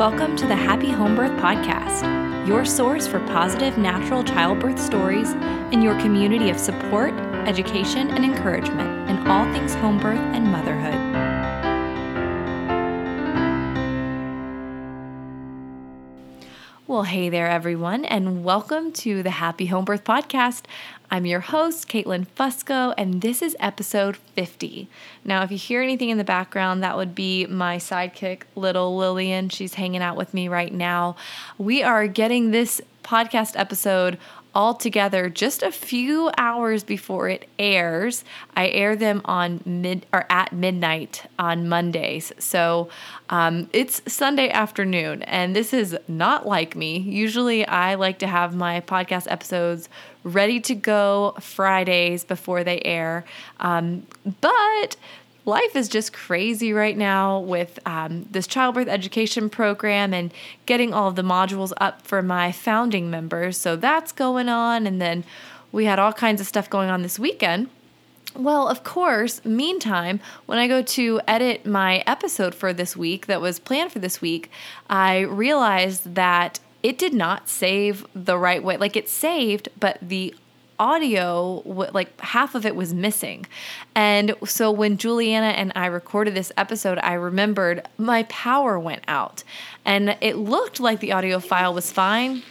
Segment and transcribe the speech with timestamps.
[0.00, 5.32] Welcome to the Happy Home Birth Podcast, your source for positive natural childbirth stories
[5.72, 7.12] and your community of support,
[7.46, 10.94] education, and encouragement in all things home birth and motherhood.
[16.86, 20.62] Well, hey there, everyone, and welcome to the Happy Home Birth Podcast.
[21.12, 24.88] I'm your host, Caitlin Fusco, and this is episode 50.
[25.24, 29.48] Now, if you hear anything in the background, that would be my sidekick, little Lillian.
[29.48, 31.16] She's hanging out with me right now.
[31.58, 34.18] We are getting this podcast episode
[34.54, 38.24] all together just a few hours before it airs.
[38.56, 42.32] I air them on mid or at midnight on Mondays.
[42.38, 42.88] So
[43.28, 46.98] um, it's Sunday afternoon, and this is not like me.
[46.98, 49.88] Usually, I like to have my podcast episodes
[50.24, 53.24] ready to go Fridays before they air.
[53.58, 54.06] Um,
[54.40, 54.96] but
[55.44, 60.32] life is just crazy right now with um, this childbirth education program and
[60.66, 63.56] getting all of the modules up for my founding members.
[63.56, 64.86] So that's going on.
[64.86, 65.24] And then
[65.72, 67.68] we had all kinds of stuff going on this weekend.
[68.36, 73.40] Well, of course, meantime, when I go to edit my episode for this week that
[73.40, 74.50] was planned for this week,
[74.88, 78.76] I realized that it did not save the right way.
[78.76, 80.34] Like it saved, but the
[80.78, 83.46] audio like half of it was missing.
[83.94, 89.44] And so when juliana and i recorded this episode i remembered my power went out.
[89.84, 92.42] And it looked like the audio file was fine.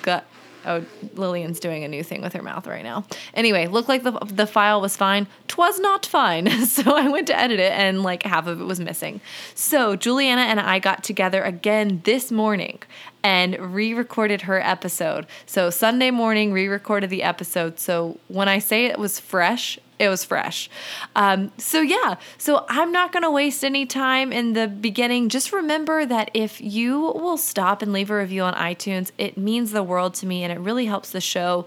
[0.00, 0.24] Gut
[0.64, 3.04] Oh, Lillian's doing a new thing with her mouth right now.
[3.34, 5.26] Anyway, looked like the the file was fine.
[5.48, 6.48] Twas not fine.
[6.72, 9.20] So I went to edit it and like half of it was missing.
[9.54, 12.78] So Juliana and I got together again this morning
[13.22, 15.26] and re-recorded her episode.
[15.44, 17.78] So Sunday morning re-recorded the episode.
[17.78, 20.68] So when I say it was fresh, it was fresh.
[21.14, 25.28] Um, so yeah, so I'm not going to waste any time in the beginning.
[25.28, 29.70] Just remember that if you will stop and leave a review on iTunes, it means
[29.70, 31.66] the world to me, and it really helps the show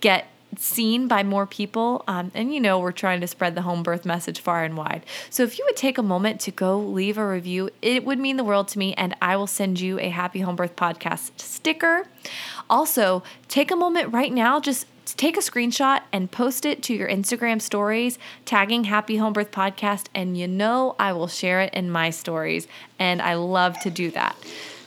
[0.00, 0.26] get
[0.56, 2.02] seen by more people.
[2.08, 5.06] Um, and you know, we're trying to spread the home birth message far and wide.
[5.30, 8.36] So if you would take a moment to go leave a review, it would mean
[8.36, 12.08] the world to me, and I will send you a Happy Home Birth Podcast sticker.
[12.68, 17.08] Also, take a moment right now, just take a screenshot and post it to your
[17.08, 21.90] Instagram stories, tagging Happy Home Birth Podcast, and you know I will share it in
[21.90, 22.66] my stories.
[22.98, 24.36] And I love to do that.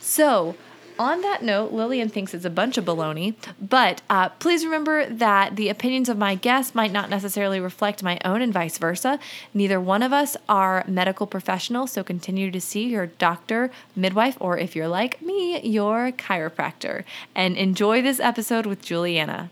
[0.00, 0.56] So,
[1.00, 5.56] on that note, Lillian thinks it's a bunch of baloney, but uh, please remember that
[5.56, 9.18] the opinions of my guests might not necessarily reflect my own and vice versa.
[9.54, 14.58] Neither one of us are medical professionals, so continue to see your doctor, midwife, or
[14.58, 17.04] if you're like me, your chiropractor.
[17.34, 19.48] And enjoy this episode with Juliana.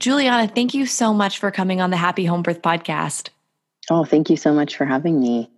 [0.00, 3.28] Juliana, thank you so much for coming on the Happy Home Birth podcast.
[3.90, 5.50] Oh, thank you so much for having me.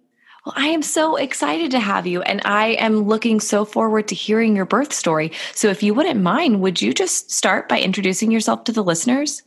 [0.45, 4.17] Well, I am so excited to have you, and I am looking so forward to
[4.17, 5.31] hearing your birth story.
[5.55, 9.45] So, if you wouldn't mind, would you just start by introducing yourself to the listeners?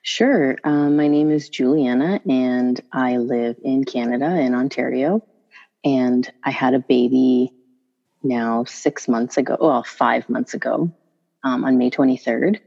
[0.00, 0.56] Sure.
[0.64, 5.22] Um, my name is Juliana, and I live in Canada, in Ontario.
[5.84, 7.52] And I had a baby
[8.22, 10.90] now six months ago, well, five months ago,
[11.44, 12.60] um, on May 23rd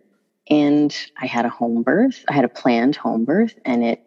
[0.50, 2.24] and I had a home birth.
[2.28, 4.04] I had a planned home birth, and it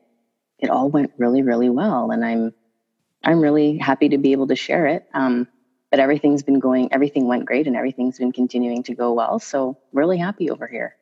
[0.58, 2.10] it all went really, really well.
[2.10, 2.52] And I'm
[3.22, 5.06] I'm really happy to be able to share it.
[5.14, 5.48] Um,
[5.90, 9.38] but everything's been going, everything went great, and everything's been continuing to go well.
[9.38, 10.96] So really happy over here.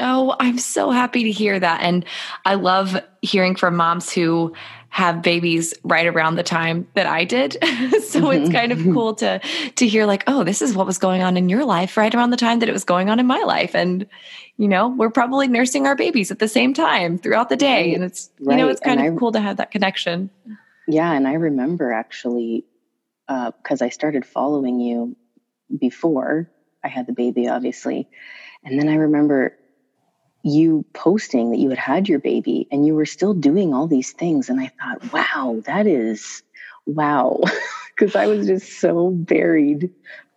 [0.00, 1.82] Oh, I'm so happy to hear that.
[1.82, 2.04] And
[2.44, 4.52] I love hearing from moms who
[4.94, 7.54] have babies right around the time that I did.
[8.04, 9.40] so it's kind of cool to
[9.74, 12.30] to hear like, oh, this is what was going on in your life right around
[12.30, 13.74] the time that it was going on in my life.
[13.74, 14.06] And
[14.56, 17.92] you know, we're probably nursing our babies at the same time throughout the day.
[17.92, 18.56] And it's right.
[18.56, 20.30] you know, it's kind and of I, cool to have that connection.
[20.86, 21.10] Yeah.
[21.10, 22.64] And I remember actually
[23.26, 25.16] because uh, I started following you
[25.76, 26.48] before
[26.84, 28.08] I had the baby, obviously.
[28.62, 29.58] And then I remember
[30.44, 34.12] you posting that you had had your baby and you were still doing all these
[34.12, 34.50] things.
[34.50, 36.42] And I thought, wow, that is
[36.86, 37.40] wow.
[37.96, 39.88] Because I was just so buried.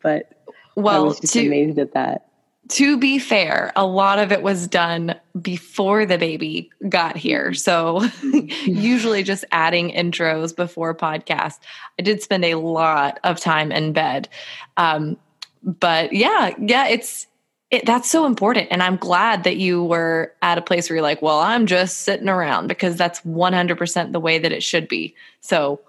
[0.03, 0.31] But
[0.75, 2.27] well, I was just to, amazed at that.
[2.67, 7.55] To be fair, a lot of it was done before the baby got here.
[7.55, 11.55] So usually just adding intros before podcast.
[11.97, 14.29] I did spend a lot of time in bed.
[14.77, 15.17] Um,
[15.63, 17.25] but yeah, yeah, it's
[17.69, 18.69] it, that's so important.
[18.71, 21.99] And I'm glad that you were at a place where you're like, well, I'm just
[21.99, 25.15] sitting around because that's 100% the way that it should be.
[25.41, 25.81] So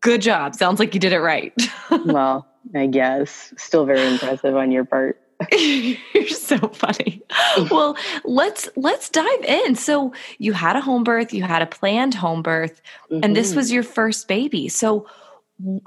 [0.00, 0.54] good job.
[0.54, 1.54] Sounds like you did it right.
[2.04, 3.54] well, I guess.
[3.56, 5.18] Still very impressive on your part.
[5.52, 7.22] You're so funny.
[7.70, 9.74] well, let's let's dive in.
[9.74, 12.80] So you had a home birth, you had a planned home birth,
[13.10, 13.24] mm-hmm.
[13.24, 13.56] and this mm-hmm.
[13.56, 14.68] was your first baby.
[14.68, 15.08] So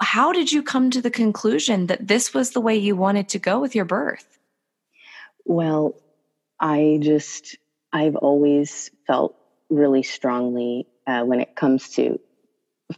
[0.02, 3.40] how did you come to the conclusion that this was the way you wanted to
[3.40, 4.35] go with your birth?
[5.46, 5.96] Well,
[6.60, 7.58] I just,
[7.94, 9.36] I've always felt
[9.70, 12.20] really strongly uh, when it comes to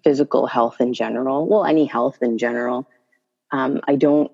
[0.04, 2.90] physical health in general, well, any health in general.
[3.52, 4.32] Um, I don't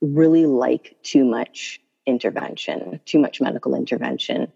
[0.00, 4.52] really like too much intervention, too much medical intervention.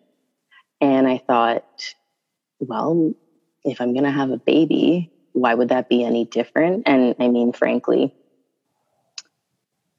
[0.81, 1.95] And I thought,
[2.59, 3.15] well,
[3.65, 6.85] if I'm going to have a baby, why would that be any different?
[6.87, 8.15] And I mean, frankly,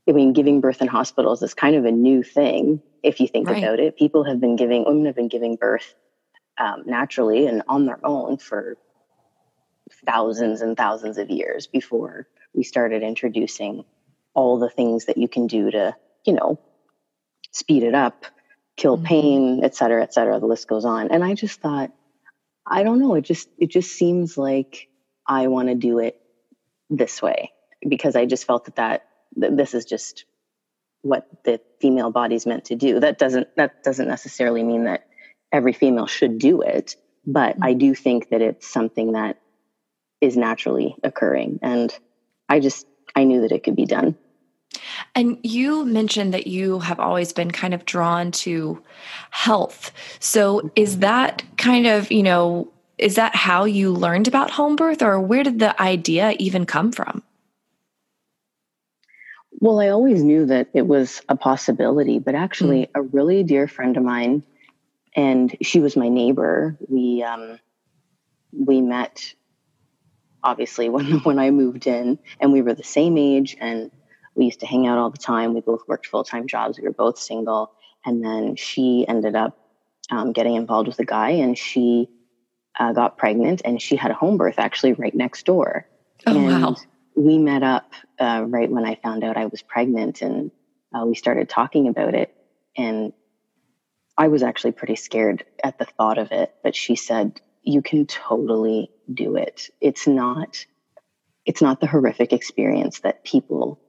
[0.07, 3.49] I mean, giving birth in hospitals is kind of a new thing if you think
[3.49, 3.61] right.
[3.61, 3.97] about it.
[3.97, 5.93] People have been giving, women have been giving birth
[6.57, 8.77] um, naturally and on their own for
[10.05, 13.83] thousands and thousands of years before we started introducing
[14.33, 15.95] all the things that you can do to,
[16.25, 16.59] you know,
[17.51, 18.25] speed it up,
[18.75, 19.05] kill mm-hmm.
[19.05, 20.39] pain, et cetera, et cetera.
[20.39, 21.11] The list goes on.
[21.11, 21.91] And I just thought,
[22.65, 23.15] I don't know.
[23.15, 24.89] It just, it just seems like
[25.25, 26.19] I want to do it
[26.89, 27.51] this way
[27.87, 30.25] because I just felt that, that that this is just
[31.01, 32.99] what the female body's meant to do.
[32.99, 35.07] That doesn't that doesn't necessarily mean that
[35.51, 36.95] every female should do it,
[37.25, 37.63] but mm-hmm.
[37.63, 39.39] I do think that it's something that
[40.19, 41.95] is naturally occurring and
[42.49, 44.17] I just I knew that it could be done.
[45.15, 48.81] And you mentioned that you have always been kind of drawn to
[49.31, 49.91] health.
[50.19, 51.01] So is mm-hmm.
[51.01, 55.43] that kind of, you know, is that how you learned about home birth or where
[55.43, 57.23] did the idea even come from?
[59.59, 62.89] Well, I always knew that it was a possibility, but actually, mm.
[62.95, 64.43] a really dear friend of mine,
[65.15, 66.77] and she was my neighbor.
[66.87, 67.59] We um,
[68.51, 69.33] we met
[70.43, 73.91] obviously when when I moved in, and we were the same age, and
[74.35, 75.53] we used to hang out all the time.
[75.53, 76.77] We both worked full time jobs.
[76.77, 77.71] We were both single,
[78.05, 79.57] and then she ended up
[80.11, 82.09] um, getting involved with a guy, and she
[82.79, 85.87] uh, got pregnant and she had a home birth actually right next door.
[86.25, 86.75] Oh, and wow.
[87.17, 90.51] We met up uh, right when I found out I was pregnant and
[90.93, 92.33] uh, we started talking about it.
[92.77, 93.11] And
[94.15, 98.05] I was actually pretty scared at the thought of it, but she said, you can
[98.05, 99.69] totally do it.
[99.81, 100.63] It's not,
[101.43, 103.81] it's not the horrific experience that people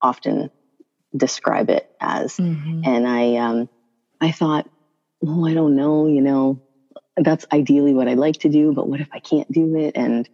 [0.00, 0.50] often
[1.14, 2.36] describe it as.
[2.36, 2.82] Mm-hmm.
[2.84, 3.68] And I, um,
[4.20, 4.70] I thought,
[5.20, 6.62] well, I don't know, you know,
[7.22, 9.96] that's ideally what I'd like to do, but what if I can't do it?
[9.96, 10.28] And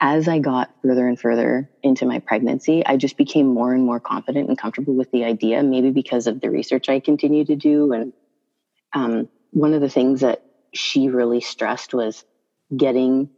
[0.00, 4.00] as I got further and further into my pregnancy, I just became more and more
[4.00, 7.92] confident and comfortable with the idea, maybe because of the research I continued to do.
[7.92, 8.12] And
[8.92, 10.42] um, one of the things that
[10.74, 12.24] she really stressed was
[12.76, 13.30] getting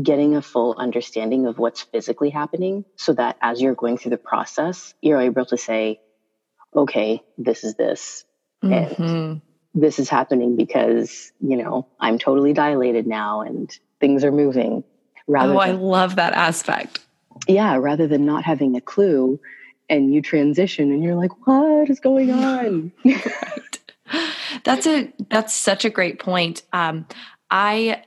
[0.00, 4.16] getting a full understanding of what's physically happening so that as you're going through the
[4.16, 6.00] process you're able to say
[6.74, 8.24] okay this is this
[8.62, 9.38] mm-hmm.
[9.80, 13.70] This is happening because, you know, I'm totally dilated now and
[14.00, 14.84] things are moving.
[15.26, 17.00] Rather oh, than, I love that aspect.
[17.46, 19.38] Yeah, rather than not having a clue
[19.88, 22.92] and you transition and you're like, what is going on?
[23.04, 23.78] right.
[24.64, 26.62] That's a that's such a great point.
[26.72, 27.06] Um,
[27.50, 28.02] I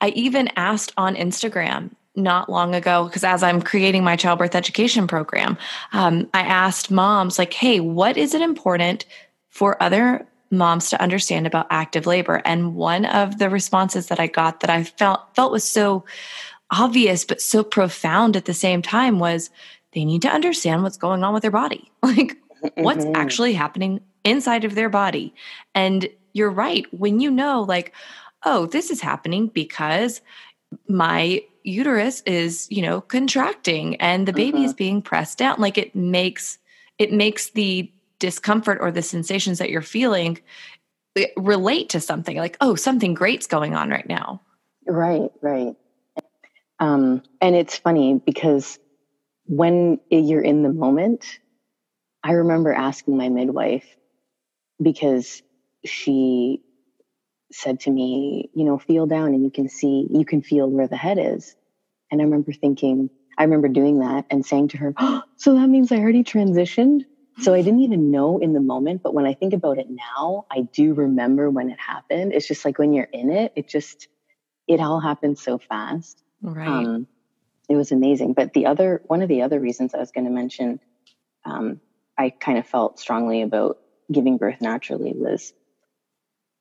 [0.00, 5.06] I even asked on Instagram not long ago because as I'm creating my childbirth education
[5.06, 5.58] program,
[5.92, 9.04] um, I asked moms like, "Hey, what is it important
[9.50, 12.42] for other moms to understand about active labor.
[12.44, 16.04] And one of the responses that I got that I felt felt was so
[16.70, 19.50] obvious but so profound at the same time was
[19.94, 21.90] they need to understand what's going on with their body.
[22.02, 22.82] Like mm-hmm.
[22.82, 25.34] what's actually happening inside of their body.
[25.74, 27.92] And you're right, when you know like
[28.44, 30.20] oh, this is happening because
[30.88, 34.76] my uterus is, you know, contracting and the baby is mm-hmm.
[34.76, 36.58] being pressed down like it makes
[36.98, 40.38] it makes the discomfort or the sensations that you're feeling
[41.16, 44.40] eh, relate to something like oh something great's going on right now.
[44.86, 45.74] Right right.
[46.80, 48.78] Um, and it's funny because
[49.48, 51.38] when you're in the moment
[52.22, 53.86] i remember asking my midwife
[54.80, 55.42] because
[55.86, 56.62] she
[57.50, 60.86] said to me you know feel down and you can see you can feel where
[60.86, 61.56] the head is.
[62.10, 63.08] And i remember thinking
[63.38, 67.04] i remember doing that and saying to her oh, so that means i already transitioned
[67.40, 70.46] so I didn't even know in the moment, but when I think about it now,
[70.50, 72.32] I do remember when it happened.
[72.32, 74.08] It's just like when you're in it, it just,
[74.66, 76.22] it all happened so fast.
[76.42, 76.68] Right.
[76.68, 77.06] Um,
[77.68, 78.32] it was amazing.
[78.32, 80.80] But the other, one of the other reasons I was going to mention,
[81.44, 81.80] um,
[82.16, 83.78] I kind of felt strongly about
[84.10, 85.52] giving birth naturally was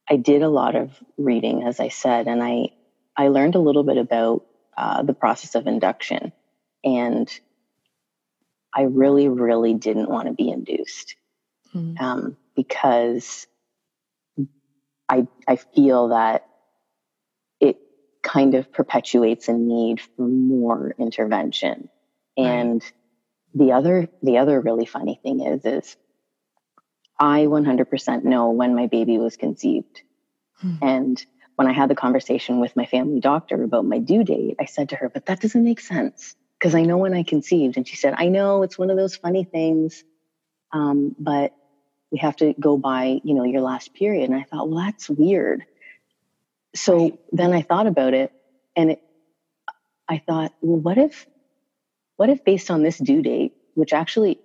[0.10, 2.70] I did a lot of reading, as I said, and I,
[3.16, 4.46] I learned a little bit about
[4.78, 6.32] uh, the process of induction.
[6.84, 7.28] And
[8.74, 11.16] I really, really didn't want to be induced
[11.74, 12.00] mm.
[12.00, 13.48] um, because
[15.10, 16.48] I I feel that
[17.60, 17.78] it
[18.24, 21.90] kind of perpetuates a need for more intervention.
[22.36, 22.84] And
[23.56, 25.98] the other the other really funny thing is is
[27.20, 30.04] I 100% know when my baby was conceived.
[30.58, 30.76] Hmm.
[30.84, 34.66] And when I had the conversation with my family doctor about my due date, I
[34.66, 37.88] said to her, "But that doesn't make sense because I know when I conceived." And
[37.88, 40.04] she said, "I know it's one of those funny things,
[40.72, 41.54] um, but
[42.12, 45.10] we have to go by, you know, your last period." And I thought, "Well, that's
[45.10, 45.64] weird."
[46.76, 47.20] So right.
[47.32, 48.32] then I thought about it,
[48.76, 49.00] and it,
[50.08, 51.28] I thought, "Well, what if,
[52.18, 54.40] what if based on this due date, which actually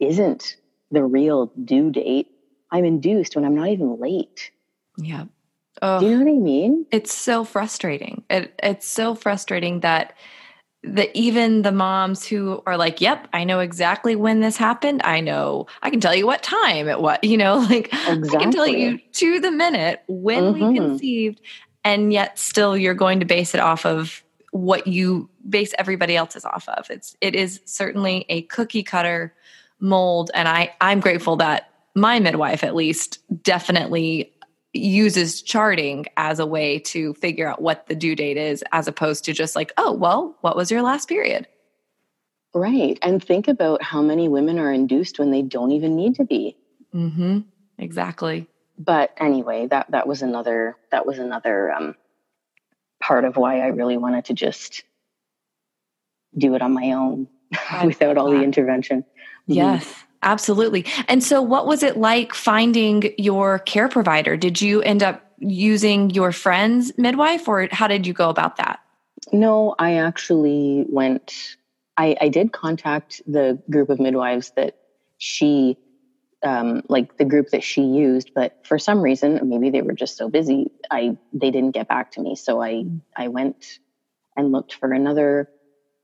[0.00, 0.56] isn't
[0.92, 2.28] the real due date,
[2.70, 4.50] I'm induced when I'm not even late.
[4.96, 5.24] Yeah.
[5.80, 6.86] Oh, Do you know what I mean?
[6.90, 8.24] It's so frustrating.
[8.28, 10.14] It, it's so frustrating that
[10.84, 15.00] that even the moms who are like, "Yep, I know exactly when this happened.
[15.04, 15.66] I know.
[15.82, 17.18] I can tell you what time it was.
[17.22, 18.36] You know, like exactly.
[18.36, 20.68] I can tell you to the minute when mm-hmm.
[20.68, 21.40] we conceived,
[21.84, 26.44] and yet still you're going to base it off of what you base everybody else's
[26.44, 26.90] off of.
[26.90, 29.34] It's it is certainly a cookie cutter
[29.80, 34.31] mold and I I'm grateful that my midwife at least definitely
[34.72, 39.24] uses charting as a way to figure out what the due date is as opposed
[39.24, 41.46] to just like, oh, well, what was your last period?
[42.54, 42.98] Right.
[43.02, 46.56] And think about how many women are induced when they don't even need to be.
[46.94, 47.44] Mhm.
[47.78, 48.46] Exactly.
[48.78, 51.94] But anyway, that that was another that was another um
[53.00, 54.82] part of why I really wanted to just
[56.36, 57.28] do it on my own
[57.84, 59.04] without all the intervention.
[59.48, 59.54] Mm-hmm.
[60.22, 60.86] Absolutely.
[61.08, 64.36] And so, what was it like finding your care provider?
[64.36, 68.80] Did you end up using your friend's midwife, or how did you go about that?
[69.32, 71.56] No, I actually went.
[71.96, 74.76] I, I did contact the group of midwives that
[75.18, 75.76] she,
[76.42, 80.16] um, like the group that she used, but for some reason, maybe they were just
[80.16, 82.36] so busy, I they didn't get back to me.
[82.36, 82.84] So I
[83.16, 83.78] I went
[84.36, 85.50] and looked for another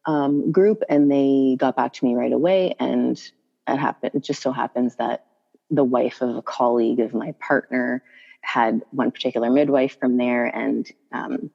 [0.07, 2.75] um, group and they got back to me right away.
[2.79, 3.21] And
[3.69, 4.13] it happened.
[4.15, 5.27] It just so happens that
[5.71, 8.03] the wife of a colleague of my partner
[8.41, 10.47] had one particular midwife from there.
[10.47, 11.51] And um,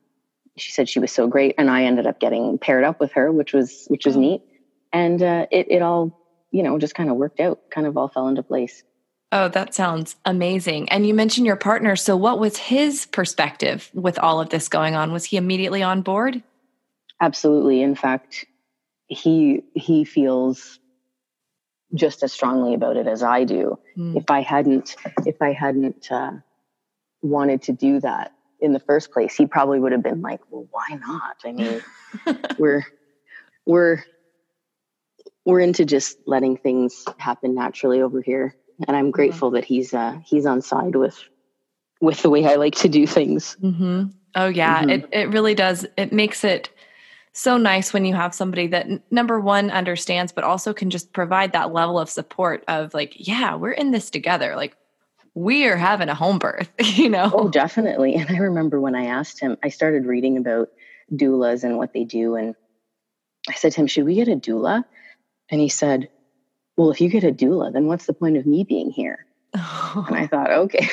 [0.58, 1.56] she said she was so great.
[1.58, 4.20] And I ended up getting paired up with her, which was, which was oh.
[4.20, 4.42] neat.
[4.92, 6.20] And uh, it, it all,
[6.52, 8.84] you know, just kind of worked out, kind of all fell into place.
[9.32, 10.90] Oh, that sounds amazing.
[10.90, 11.96] And you mentioned your partner.
[11.96, 15.12] So, what was his perspective with all of this going on?
[15.12, 16.44] Was he immediately on board?
[17.20, 17.82] Absolutely.
[17.82, 18.46] In fact,
[19.08, 20.80] he he feels
[21.94, 23.80] just as strongly about it as I do.
[23.98, 24.18] Mm.
[24.18, 24.96] If I hadn't
[25.26, 26.32] if I hadn't uh,
[27.22, 30.68] wanted to do that in the first place, he probably would have been like, "Well,
[30.72, 31.82] why not?" I mean,
[32.58, 32.86] we're
[33.66, 34.04] we're
[35.46, 38.56] we're into just letting things happen naturally over here,
[38.88, 39.56] and I'm grateful mm-hmm.
[39.56, 41.18] that he's uh, he's on side with
[42.02, 43.58] with the way I like to do things.
[43.62, 44.06] Mm-hmm.
[44.36, 44.90] Oh yeah, mm-hmm.
[44.90, 45.86] it it really does.
[45.98, 46.70] It makes it
[47.34, 51.52] so nice when you have somebody that number one understands but also can just provide
[51.52, 54.56] that level of support of like yeah we're in this together.
[54.56, 54.78] Like
[55.34, 57.32] we are having a home birth you know?
[57.34, 58.14] Oh definitely.
[58.16, 60.70] And i remember when i asked him i started reading about
[61.12, 62.56] doulas and what they do and
[63.50, 64.86] i said to him should we get a doula?
[65.50, 66.10] And he said
[66.78, 69.26] well if you get a doula then what's the point of me being here?
[69.54, 70.88] And i thought okay.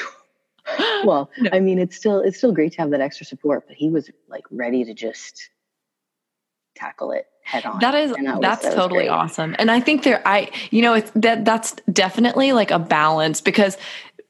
[1.04, 1.50] Well no.
[1.52, 4.10] i mean it's still it's still great to have that extra support but he was
[4.28, 5.50] like ready to just
[6.74, 7.78] tackle it head on.
[7.80, 9.56] That is that that's totally awesome.
[9.58, 13.76] And I think there I you know it's that that's definitely like a balance because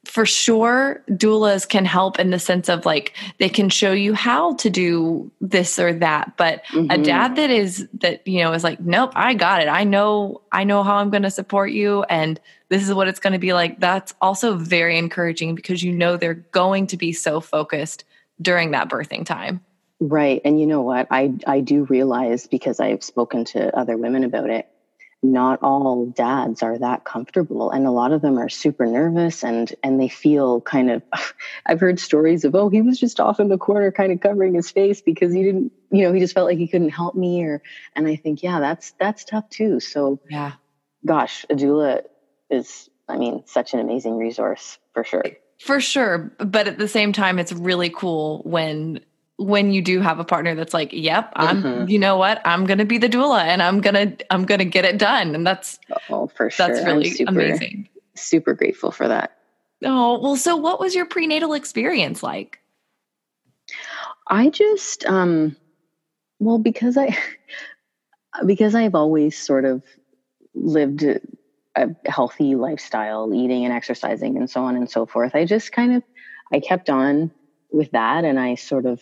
[0.06, 4.54] for sure doulas can help in the sense of like they can show you how
[4.54, 6.90] to do this or that but mm-hmm.
[6.90, 10.40] a dad that is that you know is like nope i got it i know
[10.52, 13.38] i know how i'm going to support you and this is what it's going to
[13.38, 18.04] be like that's also very encouraging because you know they're going to be so focused
[18.40, 19.60] during that birthing time
[20.00, 20.40] Right.
[20.46, 21.08] And you know what?
[21.10, 24.66] I, I do realize because I've spoken to other women about it,
[25.22, 27.70] not all dads are that comfortable.
[27.70, 31.02] And a lot of them are super nervous and, and they feel kind of,
[31.66, 34.54] I've heard stories of, oh, he was just off in the corner kind of covering
[34.54, 37.44] his face because he didn't, you know, he just felt like he couldn't help me
[37.44, 37.62] or,
[37.94, 39.80] and I think, yeah, that's, that's tough too.
[39.80, 40.52] So yeah,
[41.04, 42.04] gosh, a doula
[42.48, 45.24] is, I mean, such an amazing resource for sure.
[45.58, 46.32] For sure.
[46.38, 49.00] But at the same time, it's really cool when
[49.40, 51.88] when you do have a partner that's like, "Yep, I'm mm-hmm.
[51.88, 52.40] you know what?
[52.44, 54.98] I'm going to be the doula and I'm going to I'm going to get it
[54.98, 55.78] done." And that's
[56.10, 56.68] Oh, for sure.
[56.68, 57.88] That's really super, amazing.
[58.14, 59.36] Super grateful for that.
[59.84, 62.60] Oh, well so what was your prenatal experience like?
[64.28, 65.56] I just um
[66.38, 67.16] well because I
[68.46, 69.82] because I've always sort of
[70.54, 71.04] lived
[71.76, 75.34] a healthy lifestyle, eating and exercising and so on and so forth.
[75.34, 76.02] I just kind of
[76.52, 77.30] I kept on
[77.72, 79.00] with that and I sort of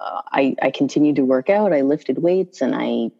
[0.00, 1.72] uh, I, I continued to work out.
[1.72, 3.10] I lifted weights and I,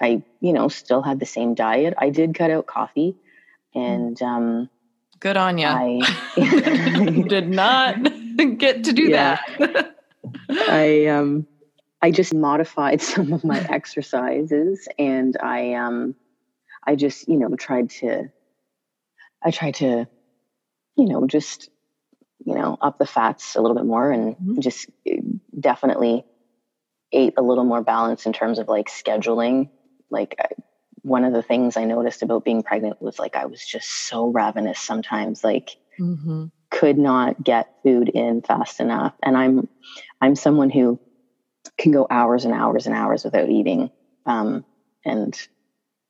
[0.00, 1.94] I, you know, still had the same diet.
[1.98, 3.16] I did cut out coffee
[3.74, 4.70] and, um,
[5.20, 5.66] good on you.
[5.66, 7.96] I did not
[8.58, 9.38] get to do Yeah.
[9.58, 9.96] that.
[10.50, 11.46] I um
[12.00, 16.14] I just modified some of my exercises and I um
[16.86, 18.30] I just, you know, tried to
[19.42, 20.06] I tried to
[20.96, 21.70] you know, just
[22.44, 24.60] you know, up the fats a little bit more and Mhm.
[24.60, 25.20] just eh,
[25.58, 26.24] definitely
[27.12, 29.70] ate a little more balance in terms of like scheduling.
[30.10, 30.46] Like I,
[31.02, 34.26] one of the things I noticed about being pregnant was like I was just so
[34.26, 39.68] ravenous sometimes like hmm could not get food in fast enough and i'm
[40.22, 40.98] i'm someone who
[41.76, 43.90] can go hours and hours and hours without eating
[44.24, 44.64] um,
[45.04, 45.36] and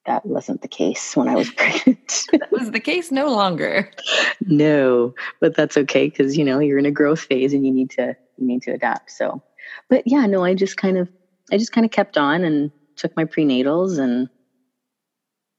[0.07, 3.91] that wasn't the case when i was pregnant That was the case no longer.
[4.41, 7.91] no but that's okay because you know you're in a growth phase and you need
[7.91, 9.43] to you need to adapt so
[9.89, 11.09] but yeah no i just kind of
[11.53, 14.29] i just kind of kept on and took my prenatals and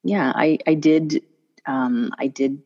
[0.04, 1.22] yeah i i did
[1.66, 2.62] um i did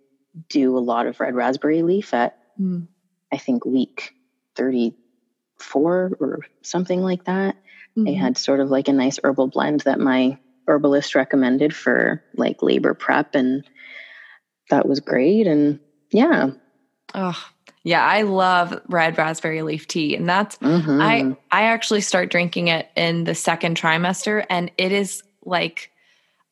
[0.50, 2.88] do a lot of red raspberry leaf at Mm.
[3.32, 4.14] I think week
[4.56, 7.56] 34 or something like that.
[7.96, 8.18] They Mhm.
[8.18, 10.38] had sort of like a nice herbal blend that my
[10.68, 13.64] herbalist recommended for like labor prep and
[14.70, 15.80] that was great and
[16.12, 16.50] yeah.
[17.16, 17.38] Oh,
[17.84, 21.02] yeah, I love red raspberry leaf tea, and that's Mhm.
[21.02, 25.90] I I actually start drinking it in the second trimester, and it is like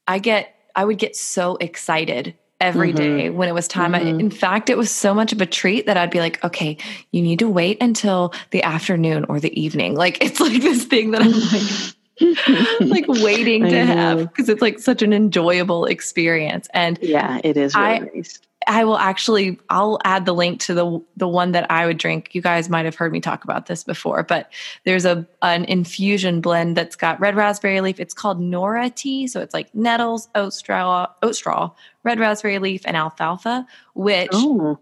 [0.08, 2.98] I get I would get so excited every Mhm.
[2.98, 3.94] day when it was time.
[3.96, 4.20] I, Mhm.
[4.20, 6.78] in fact, it was so much of a treat that I'd be like, okay,
[7.12, 9.96] you need to wait until the afternoon or the evening.
[9.96, 11.96] Like it's like this thing that I'm like
[12.82, 16.68] like waiting to have because it's like such an enjoyable experience.
[16.74, 18.40] And yeah, it is really I- nice.
[18.68, 22.34] I will actually I'll add the link to the the one that I would drink.
[22.34, 24.52] You guys might have heard me talk about this before, but
[24.86, 28.00] there's a an infusion blend that's got red raspberry leaf.
[28.00, 31.70] It's called Nora tea, so it's like nettles, oat straw, oat straw,
[32.04, 33.68] red raspberry leaf, and alfalfa.
[33.94, 34.80] Which, Oh,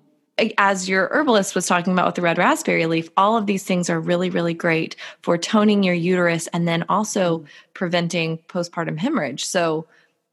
[0.57, 3.89] as your herbalist was talking about with the red raspberry leaf, all of these things
[3.89, 9.45] are really really great for toning your uterus and then also preventing postpartum hemorrhage.
[9.45, 9.85] So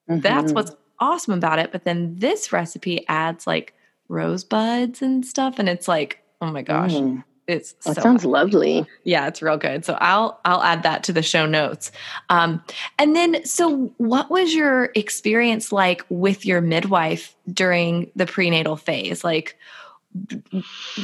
[0.09, 0.55] that's mhm.
[0.55, 1.73] what's awesome about it.
[1.73, 3.75] But then this recipe adds like
[4.09, 7.23] rosebuds and stuff, and it's like, oh my gosh, Mm.
[7.47, 8.87] it's That so sounds lovely.
[9.05, 9.85] yeah, it's real good.
[9.85, 11.93] So I'll I'll add that to the show notes.
[12.29, 12.63] Um,
[12.99, 19.23] and then, so what was your experience like with your midwife during the prenatal phase?
[19.25, 19.57] Like,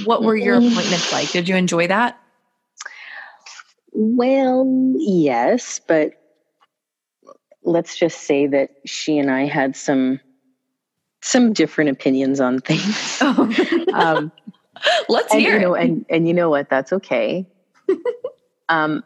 [0.05, 0.71] what were your Mm.
[0.71, 1.31] appointments like?
[1.31, 2.19] Did you enjoy that?
[3.93, 6.13] Well, yes, but
[7.63, 10.21] let's just say that she and I had some
[11.23, 13.21] some different opinions on things.
[13.93, 14.33] um,
[15.09, 16.69] Let's and hear you know, and and you know what?
[16.69, 17.47] That's okay.
[18.69, 19.03] um,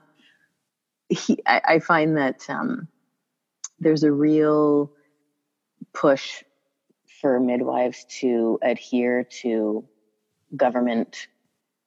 [1.09, 2.89] he, I, I find that um,
[3.79, 4.91] there's a real
[5.95, 6.43] push
[7.21, 9.85] for midwives to adhere to
[10.57, 11.29] government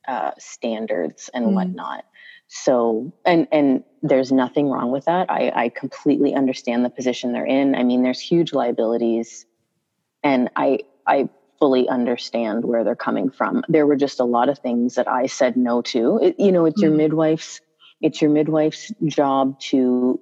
[0.07, 1.53] uh, standards and Mm.
[1.53, 2.05] whatnot.
[2.47, 5.31] So, and and there's nothing wrong with that.
[5.31, 7.75] I, I completely understand the position they're in.
[7.75, 9.45] I mean, there's huge liabilities,
[10.23, 13.63] and I I fully understand where they're coming from.
[13.69, 16.19] There were just a lot of things that I said no to.
[16.21, 16.97] It, you know, it's your Mm.
[16.97, 17.61] midwife's
[18.01, 20.19] it's your midwife's job to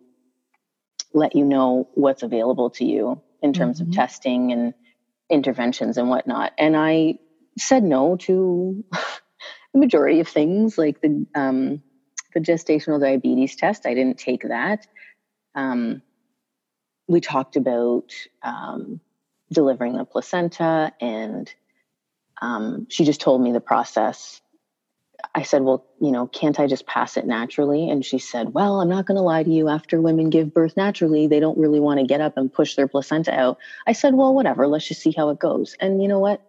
[1.13, 3.81] let you know what's available to you in terms Mhm.
[3.81, 4.73] of testing and
[5.31, 6.53] interventions and whatnot.
[6.57, 7.19] And I
[7.57, 8.83] said no to
[9.73, 11.81] the majority of things, like the um,
[12.33, 13.85] the gestational diabetes test.
[13.85, 14.87] I didn't take that.
[15.55, 16.01] Um,
[17.07, 19.01] we talked about um,
[19.51, 21.53] delivering the placenta, and
[22.41, 24.40] um, she just told me the process.
[25.35, 27.89] I said, Well, you know, can't I just pass it naturally?
[27.89, 29.69] And she said, Well, I'm not going to lie to you.
[29.69, 32.87] After women give birth naturally, they don't really want to get up and push their
[32.87, 33.57] placenta out.
[33.87, 34.67] I said, Well, whatever.
[34.67, 35.75] Let's just see how it goes.
[35.79, 36.41] And you know what?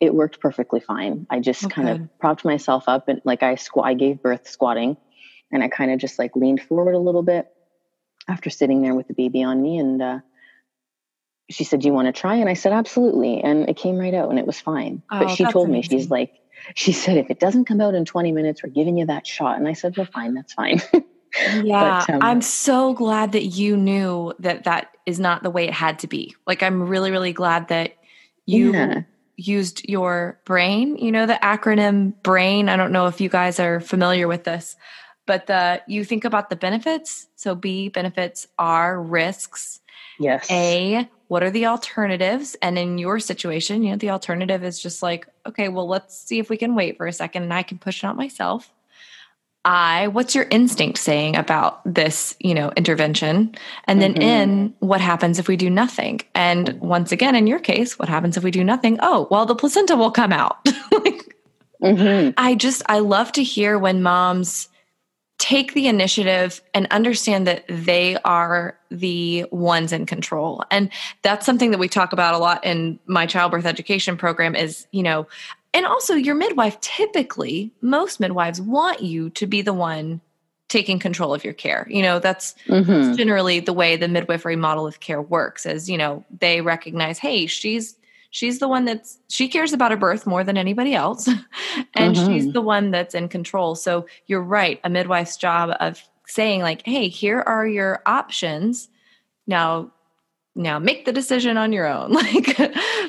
[0.00, 1.26] It worked perfectly fine.
[1.30, 4.46] I just Oh, kind of propped myself up and like I squ- I gave birth
[4.46, 4.96] squatting
[5.50, 7.46] and I kind of just like leaned forward a little bit
[8.28, 9.78] after sitting there with the baby on me.
[9.78, 10.18] And uh,
[11.48, 12.36] she said, Do you want to try?
[12.36, 13.40] And I said, Absolutely.
[13.42, 15.02] And it came right out and it was fine.
[15.10, 16.32] Oh, but she told me, She's like,
[16.74, 19.58] she said, if it doesn't come out in 20 minutes, we're giving you that shot.
[19.58, 20.80] And I said, well, fine, that's fine.
[21.62, 25.68] Yeah, But, um, I'm so glad that you knew that that is not the way
[25.68, 26.34] it had to be.
[26.46, 27.92] Like, I'm really, really glad that
[28.46, 29.02] you Yeah.
[29.36, 30.96] used your brain.
[30.96, 32.70] You know, the acronym BRAIN.
[32.70, 34.76] I don't know if you guys are familiar with this,
[35.26, 37.26] but the you think about the benefits.
[37.36, 39.80] So B benefits are risks.
[40.18, 40.46] Yes.
[40.50, 42.56] A, what are the alternatives?
[42.62, 46.38] And in your situation, you know, the alternative is just like, okay, well, let's see
[46.38, 48.72] if we can wait for a second and I can push it out myself.
[49.64, 53.56] I, what's your instinct saying about this, you know, intervention?
[53.84, 54.22] And then mm-hmm.
[54.22, 56.20] in what happens if we do nothing?
[56.36, 58.98] And once again, in your case, what happens if we do nothing?
[59.02, 60.64] Oh, well, the placenta will come out.
[60.92, 61.36] like,
[61.82, 62.30] mm-hmm.
[62.36, 64.68] I just, I love to hear when moms
[65.38, 70.64] take the initiative and understand that they are the ones in control.
[70.70, 70.90] And
[71.22, 75.02] that's something that we talk about a lot in my childbirth education program is, you
[75.02, 75.26] know,
[75.74, 80.22] and also, your midwife typically, most midwives want you to be the one
[80.68, 81.86] taking control of your care.
[81.90, 83.14] You know, that's mm-hmm.
[83.14, 87.44] generally the way the midwifery model of care works is, you know, they recognize, hey,
[87.44, 87.94] she's
[88.36, 91.26] she's the one that's she cares about her birth more than anybody else
[91.94, 92.26] and mm-hmm.
[92.26, 93.74] she's the one that's in control.
[93.74, 98.88] So you're right, a midwife's job of saying like, hey, here are your options.
[99.46, 99.90] Now
[100.54, 102.56] now make the decision on your own like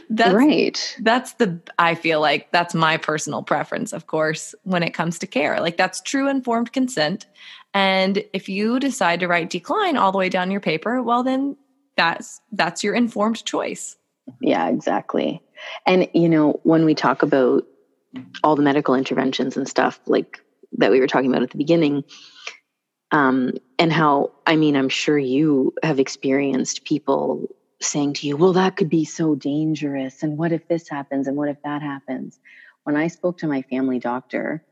[0.10, 4.90] that's right that's the i feel like that's my personal preference of course when it
[4.94, 7.26] comes to care like that's true informed consent
[7.74, 11.56] and if you decide to write decline all the way down your paper well then
[11.96, 13.97] that's that's your informed choice
[14.42, 15.42] yeah exactly.
[15.86, 17.66] And you know when we talk about
[18.44, 20.40] all the medical interventions and stuff like
[20.74, 22.04] that we were talking about at the beginning
[23.12, 27.48] um, and how i mean i'm sure you have experienced people
[27.82, 31.38] saying to you well that could be so dangerous and what if this happens and
[31.38, 32.40] what if that happens?
[32.84, 34.64] When i spoke to my family doctor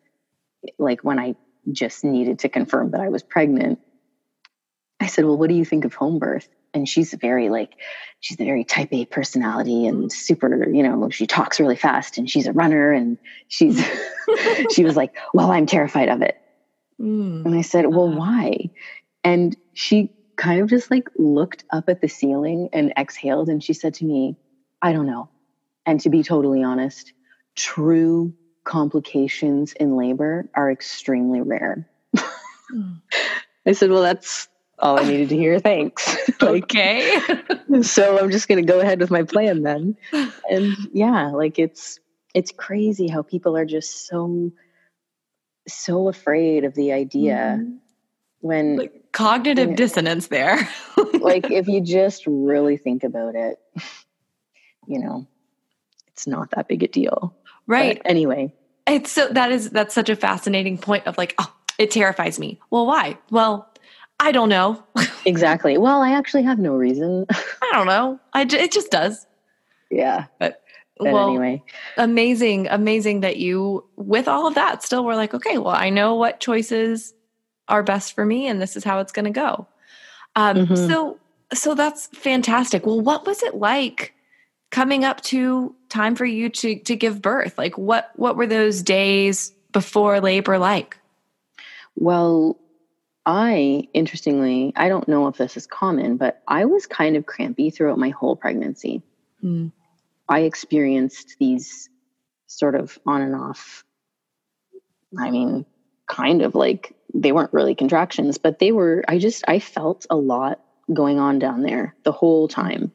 [0.77, 1.35] like when i
[1.71, 3.79] just needed to confirm that i was pregnant
[4.99, 7.73] i said well what do you think of home birth and she's very like
[8.19, 12.29] she's a very type a personality and super you know she talks really fast and
[12.29, 13.83] she's a runner and she's
[14.71, 16.39] she was like well i'm terrified of it
[16.99, 17.45] Mm.
[17.45, 18.17] And I said, Well, uh-huh.
[18.17, 18.69] why?
[19.23, 23.49] And she kind of just like looked up at the ceiling and exhaled.
[23.49, 24.37] And she said to me,
[24.81, 25.29] I don't know.
[25.85, 27.13] And to be totally honest,
[27.55, 28.33] true
[28.63, 31.87] complications in labor are extremely rare.
[32.73, 33.01] Mm.
[33.67, 34.47] I said, Well, that's
[34.79, 35.59] all I needed to hear.
[35.59, 36.17] Thanks.
[36.41, 37.19] like, okay.
[37.81, 39.97] so I'm just going to go ahead with my plan then.
[40.49, 41.99] And yeah, like it's,
[42.33, 44.51] it's crazy how people are just so
[45.67, 47.75] so afraid of the idea mm-hmm.
[48.41, 50.57] when like cognitive know, dissonance there.
[51.13, 53.59] like if you just really think about it,
[54.87, 55.27] you know,
[56.07, 57.35] it's not that big a deal.
[57.67, 57.97] Right.
[58.01, 58.53] But anyway.
[58.87, 62.59] It's so that is that's such a fascinating point of like, oh, it terrifies me.
[62.69, 63.17] Well, why?
[63.31, 63.67] Well,
[64.19, 64.83] I don't know.
[65.25, 65.77] exactly.
[65.77, 67.25] Well, I actually have no reason.
[67.29, 68.19] I don't know.
[68.33, 69.25] I it just does.
[69.91, 70.25] Yeah.
[70.39, 70.61] But
[70.97, 71.61] but well, anyway,
[71.97, 76.15] amazing, amazing that you, with all of that, still were like, okay, well, I know
[76.15, 77.13] what choices
[77.67, 79.67] are best for me, and this is how it's going to go.
[80.37, 80.75] Um, mm-hmm.
[80.87, 81.19] So,
[81.53, 82.85] so that's fantastic.
[82.85, 84.13] Well, what was it like
[84.71, 87.57] coming up to time for you to to give birth?
[87.57, 90.97] Like, what what were those days before labor like?
[91.95, 92.57] Well,
[93.25, 97.69] I interestingly, I don't know if this is common, but I was kind of crampy
[97.69, 99.01] throughout my whole pregnancy.
[99.43, 99.71] Mm.
[100.29, 101.89] I experienced these
[102.47, 103.83] sort of on and off.
[105.17, 105.65] I mean,
[106.07, 110.15] kind of like they weren't really contractions, but they were, I just, I felt a
[110.15, 110.59] lot
[110.93, 112.91] going on down there the whole time.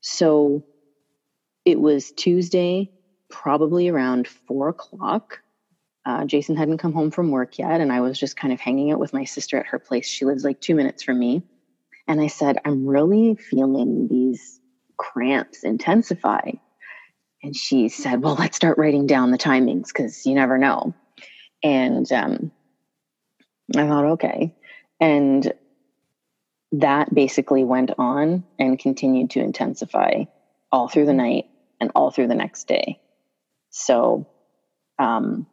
[0.00, 0.64] So
[1.64, 2.90] it was Tuesday,
[3.30, 5.40] probably around four o'clock.
[6.04, 8.90] Uh, Jason hadn't come home from work yet, and I was just kind of hanging
[8.90, 10.08] out with my sister at her place.
[10.08, 11.42] She lives like two minutes from me.
[12.08, 14.60] And I said, I'm really feeling these
[14.96, 16.50] cramps intensify.
[17.42, 20.94] And she said, Well, let's start writing down the timings because you never know.
[21.62, 22.50] And um,
[23.76, 24.54] I thought, okay.
[25.00, 25.52] And
[26.72, 30.24] that basically went on and continued to intensify
[30.70, 31.44] all through the night
[31.80, 33.00] and all through the next day.
[33.70, 34.26] So
[34.98, 35.46] um,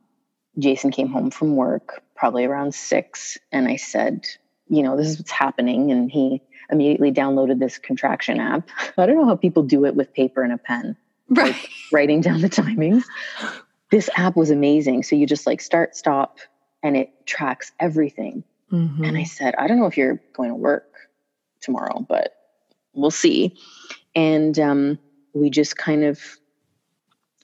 [0.60, 4.28] Jason came home from work probably around six, and I said,
[4.68, 5.92] You know, this is what's happening.
[5.92, 6.42] And he
[6.72, 8.70] immediately downloaded this contraction app.
[8.98, 10.96] I don't know how people do it with paper and a pen,
[11.30, 11.54] right?
[11.54, 13.04] Like writing down the timings.
[13.90, 15.04] This app was amazing.
[15.04, 16.38] So you just like start, stop,
[16.84, 18.44] and it tracks everything.
[18.72, 19.04] Mm-hmm.
[19.04, 20.94] And I said, I don't know if you're going to work
[21.60, 22.34] tomorrow, but
[22.94, 23.58] we'll see.
[24.16, 25.00] And um,
[25.34, 26.22] we just kind of,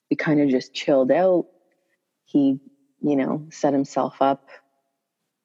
[0.10, 1.48] we kind of just chilled out.
[2.26, 2.60] He,
[3.06, 4.48] you know, set himself up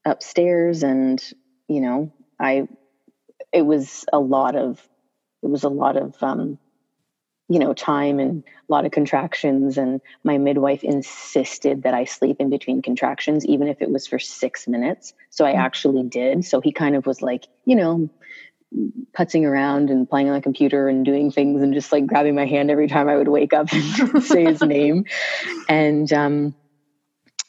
[0.04, 1.22] upstairs and,
[1.68, 2.68] you know, I
[3.52, 4.80] it was a lot of
[5.42, 6.58] it was a lot of um,
[7.48, 9.76] you know time and a lot of contractions.
[9.76, 14.18] And my midwife insisted that i sleep in between contractions even if it was for
[14.18, 15.12] six minutes.
[15.30, 15.60] So i mm-hmm.
[15.60, 16.44] actually did.
[16.44, 18.08] So he kind of was like you know
[19.18, 22.46] putzing around and playing on the computer and doing things and just like grabbing my
[22.46, 25.06] hand every time i would wake up and say his name.
[25.68, 26.54] And um,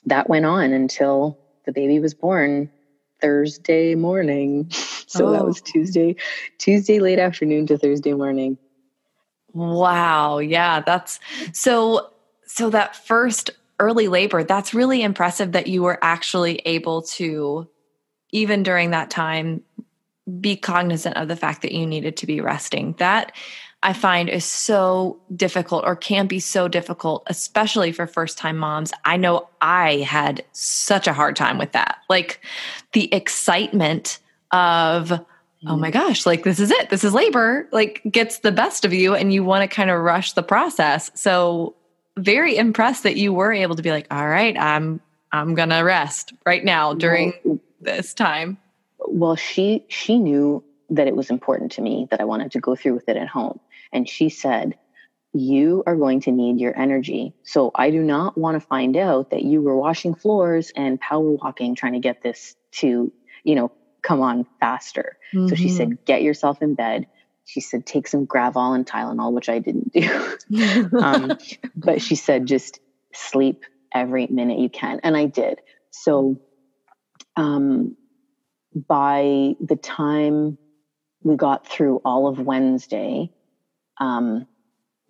[0.05, 2.69] that went on until the baby was born
[3.21, 4.71] Thursday morning.
[5.11, 5.31] So oh.
[5.33, 5.69] that was oh.
[5.69, 6.15] Tuesday,
[6.57, 8.57] Tuesday late afternoon to Thursday morning.
[9.51, 10.39] Wow.
[10.39, 10.79] Yeah.
[10.79, 11.19] That's
[11.51, 12.11] so,
[12.45, 13.49] so that first
[13.81, 17.67] early labor, that's really impressive that you were actually able to,
[18.31, 19.63] even during that time,
[20.39, 22.95] be cognizant of the fact that you needed to be resting.
[22.99, 23.33] That
[23.83, 28.93] I find is so difficult or can be so difficult, especially for first time moms.
[29.05, 31.97] I know I had such a hard time with that.
[32.07, 32.41] Like
[32.93, 34.19] the excitement
[34.51, 35.93] of, oh my mm.
[35.93, 39.33] gosh, like this is it, this is labor, like gets the best of you, and
[39.33, 41.09] you want to kind of rush the process.
[41.15, 41.75] So,
[42.17, 46.33] very impressed that you were able to be like, all right, I'm I'm gonna rest
[46.45, 48.57] right now during well, this time.
[48.99, 52.75] Well, she she knew that it was important to me that I wanted to go
[52.75, 53.59] through with it at home.
[53.93, 54.77] And she said,
[55.33, 57.33] You are going to need your energy.
[57.43, 61.31] So I do not want to find out that you were washing floors and power
[61.31, 63.11] walking trying to get this to,
[63.43, 65.17] you know, come on faster.
[65.33, 65.47] Mm-hmm.
[65.47, 66.03] So she said, mm-hmm.
[66.05, 67.07] Get yourself in bed.
[67.45, 70.97] She said, Take some Gravol and Tylenol, which I didn't do.
[70.97, 71.37] um,
[71.75, 72.79] but she said, Just
[73.13, 74.99] sleep every minute you can.
[75.03, 75.59] And I did.
[75.91, 76.39] So
[77.35, 77.95] um,
[78.75, 80.57] by the time
[81.23, 83.31] we got through all of Wednesday,
[84.01, 84.47] um,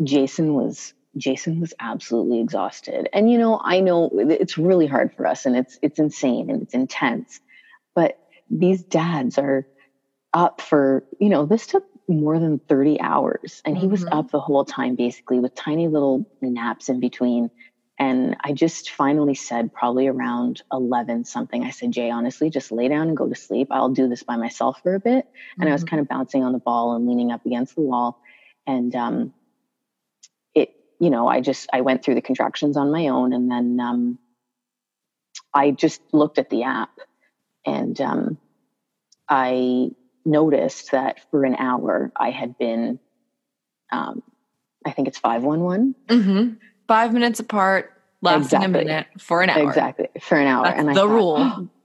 [0.03, 3.09] Jason was Jason was absolutely exhausted.
[3.11, 6.61] And you know, I know it's really hard for us and it's it's insane and
[6.61, 7.39] it's intense.
[7.95, 9.65] But these dads are
[10.33, 13.91] up for, you know, this took more than 30 hours and he mm-hmm.
[13.91, 17.49] was up the whole time basically with tiny little naps in between.
[17.97, 21.63] And I just finally said probably around 11 something.
[21.63, 23.67] I said, "Jay, honestly, just lay down and go to sleep.
[23.69, 25.67] I'll do this by myself for a bit." And mm-hmm.
[25.67, 25.89] I was mm-hmm.
[25.89, 28.19] kind of bouncing on the ball and leaning up against the wall
[28.67, 29.33] and um,
[30.53, 33.79] it you know i just i went through the contractions on my own and then
[33.79, 34.19] um,
[35.53, 36.91] i just looked at the app
[37.65, 38.37] and um,
[39.29, 39.89] i
[40.25, 42.99] noticed that for an hour i had been
[43.91, 44.21] um,
[44.85, 46.53] i think it's 511 mm-hmm.
[46.87, 48.81] five minutes apart lasting exactly.
[48.81, 49.67] a minute for an hour.
[49.67, 50.07] Exactly.
[50.21, 50.63] For an hour.
[50.63, 51.69] That's and I the thought, rule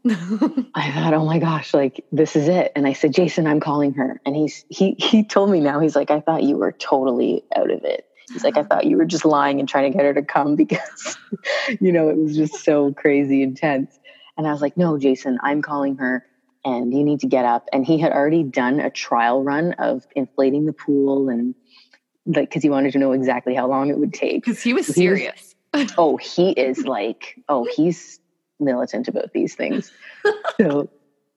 [0.74, 2.72] I thought, oh my gosh, like this is it.
[2.76, 4.20] And I said, Jason, I'm calling her.
[4.24, 7.70] And he's he he told me now, he's like, I thought you were totally out
[7.70, 8.06] of it.
[8.32, 10.56] He's like, I thought you were just lying and trying to get her to come
[10.56, 11.16] because,
[11.80, 13.98] you know, it was just so crazy intense.
[14.36, 16.26] And I was like, no, Jason, I'm calling her
[16.64, 17.68] and you need to get up.
[17.72, 21.54] And he had already done a trial run of inflating the pool and
[22.26, 24.44] like, cause he wanted to know exactly how long it would take.
[24.44, 25.54] Cause he was serious.
[25.72, 28.20] He was, oh, he is like, oh, he's
[28.58, 29.92] militant about these things.
[30.60, 30.88] so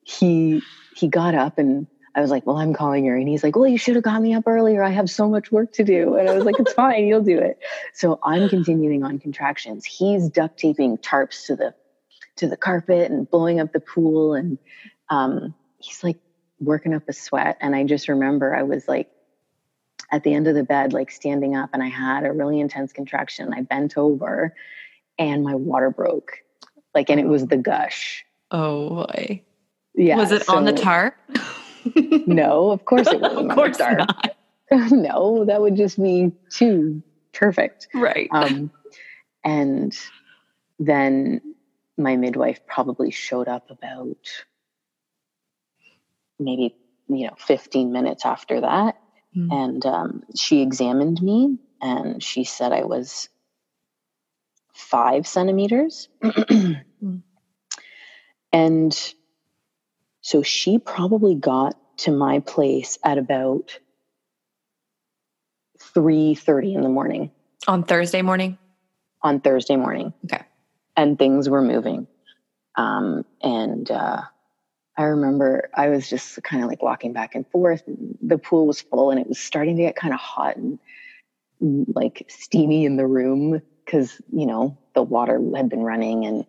[0.02, 0.62] he
[0.94, 3.68] he got up and I was like, "Well, I'm calling her," and he's like, "Well,
[3.68, 4.82] you should have got me up earlier.
[4.82, 7.38] I have so much work to do." And I was like, "It's fine, you'll do
[7.38, 7.58] it."
[7.94, 9.84] So I'm continuing on contractions.
[9.84, 11.74] He's duct taping tarps to the
[12.36, 14.58] to the carpet and blowing up the pool, and
[15.08, 16.18] um, he's like
[16.58, 17.56] working up a sweat.
[17.60, 19.08] And I just remember I was like
[20.10, 22.92] at the end of the bed, like standing up, and I had a really intense
[22.92, 23.54] contraction.
[23.54, 24.54] I bent over,
[25.16, 26.42] and my water broke
[26.94, 28.24] like, and it was the gush.
[28.50, 29.42] Oh boy.
[29.94, 30.16] Yeah.
[30.16, 31.14] Was it so, on the tarp?
[32.26, 34.32] no, of course it wasn't of course on the tarp.
[34.70, 34.90] Not.
[34.92, 37.88] no, that would just be too perfect.
[37.94, 38.28] Right.
[38.32, 38.70] Um,
[39.44, 39.96] and
[40.78, 41.40] then
[41.96, 44.16] my midwife probably showed up about
[46.38, 46.74] maybe
[47.08, 48.98] you know 15 minutes after that
[49.36, 49.52] mm.
[49.52, 53.28] and um, she examined me and she said i was
[54.80, 56.08] five centimeters.
[58.52, 59.14] and
[60.22, 63.78] so she probably got to my place at about
[65.94, 67.30] 3.30 in the morning.
[67.68, 68.58] On thursday morning?
[69.22, 70.14] On thursday morning.
[70.24, 70.42] Okay.
[70.96, 72.06] And things were moving.
[72.76, 74.22] Um, and uh,
[74.96, 77.82] i remember i was just kind of like walking back and forth.
[78.22, 80.78] The pool was full and it was starting to get kind of hot and
[81.60, 86.46] like steamy in the room because you know the water had been running and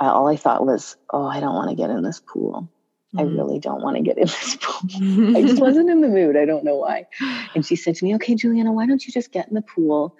[0.00, 2.68] uh, all i thought was oh i don't want to get in this pool.
[3.14, 3.18] Mm-hmm.
[3.18, 5.36] i really don't want to get in this pool.
[5.36, 6.36] I just wasn't in the mood.
[6.36, 7.06] I don't know why.
[7.54, 10.16] And she said to me okay juliana why don't you just get in the pool?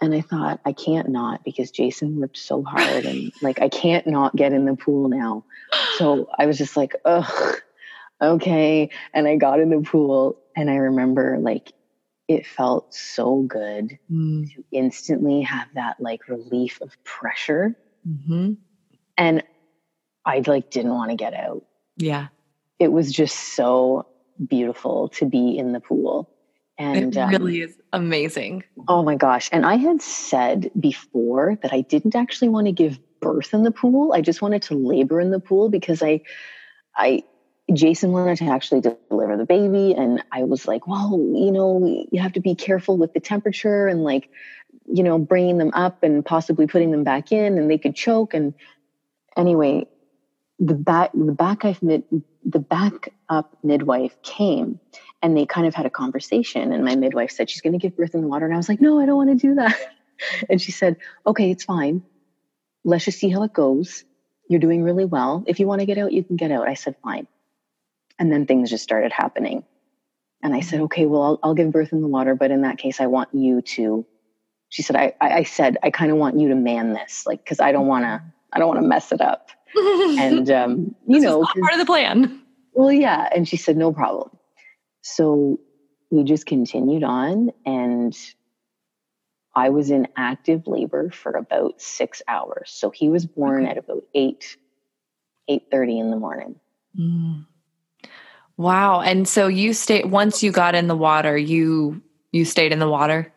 [0.00, 4.06] And i thought i can't not because jason worked so hard and like i can't
[4.06, 5.44] not get in the pool now.
[5.96, 7.60] So i was just like ugh
[8.22, 8.90] okay.
[9.14, 11.72] And i got in the pool and i remember like
[12.30, 14.48] it felt so good mm.
[14.54, 17.74] to instantly have that like relief of pressure.
[18.08, 18.52] Mm-hmm.
[19.18, 19.42] And
[20.24, 21.64] I like didn't want to get out.
[21.96, 22.28] Yeah.
[22.78, 24.06] It was just so
[24.46, 26.30] beautiful to be in the pool.
[26.78, 28.62] And it really um, is amazing.
[28.86, 29.48] Oh my gosh.
[29.50, 33.72] And I had said before that I didn't actually want to give birth in the
[33.72, 34.12] pool.
[34.12, 36.20] I just wanted to labor in the pool because I,
[36.94, 37.24] I,
[37.72, 39.94] Jason wanted to actually deliver the baby.
[39.94, 43.86] And I was like, well, you know, you have to be careful with the temperature
[43.86, 44.28] and like,
[44.86, 48.34] you know, bringing them up and possibly putting them back in and they could choke.
[48.34, 48.54] And
[49.36, 49.86] anyway,
[50.58, 52.04] the back, the back mid,
[52.44, 54.80] the back up midwife came
[55.22, 56.72] and they kind of had a conversation.
[56.72, 58.46] And my midwife said, she's going to give birth in the water.
[58.46, 59.78] And I was like, no, I don't want to do that.
[60.50, 62.02] and she said, okay, it's fine.
[62.84, 64.04] Let's just see how it goes.
[64.48, 65.44] You're doing really well.
[65.46, 66.66] If you want to get out, you can get out.
[66.66, 67.26] I said, fine.
[68.20, 69.64] And then things just started happening.
[70.42, 70.84] And I said, mm-hmm.
[70.84, 73.30] okay, well, I'll, I'll give birth in the water, but in that case, I want
[73.34, 74.06] you to.
[74.68, 77.58] She said, I, I said, I kind of want you to man this, like, because
[77.58, 79.50] I don't want to, I don't want to mess it up.
[79.74, 82.40] and um, you know, part of the plan.
[82.72, 83.28] Well, yeah.
[83.34, 84.30] And she said, no problem.
[85.02, 85.58] So
[86.10, 88.16] we just continued on, and
[89.54, 92.70] I was in active labor for about six hours.
[92.70, 93.72] So he was born okay.
[93.72, 94.56] at about eight,
[95.48, 96.56] eight thirty in the morning.
[96.98, 97.46] Mm.
[98.60, 99.00] Wow.
[99.00, 102.90] And so you stayed once you got in the water, you you stayed in the
[102.90, 103.32] water?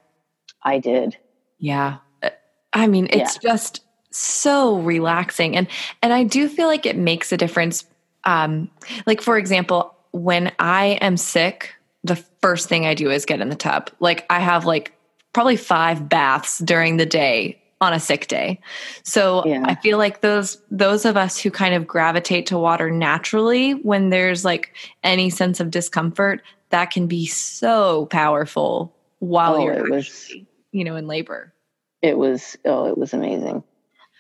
[0.64, 1.16] I did.
[1.60, 2.00] Yeah.
[2.22, 2.32] Uh,
[2.74, 3.52] I mean, it's yeah.
[3.52, 5.70] just so relaxing and
[6.02, 7.86] and I do feel like it makes a difference
[8.26, 8.70] um
[9.06, 13.48] like for example, when I am sick, the first thing I do is get in
[13.48, 13.92] the tub.
[14.02, 14.92] Like I have like
[15.32, 18.62] probably 5 baths during the day on a sick day.
[19.04, 19.64] So yeah.
[19.66, 24.10] I feel like those those of us who kind of gravitate to water naturally when
[24.10, 30.34] there's like any sense of discomfort, that can be so powerful while oh, you're was,
[30.72, 31.54] you know in labor.
[32.02, 33.64] It was oh, it was amazing.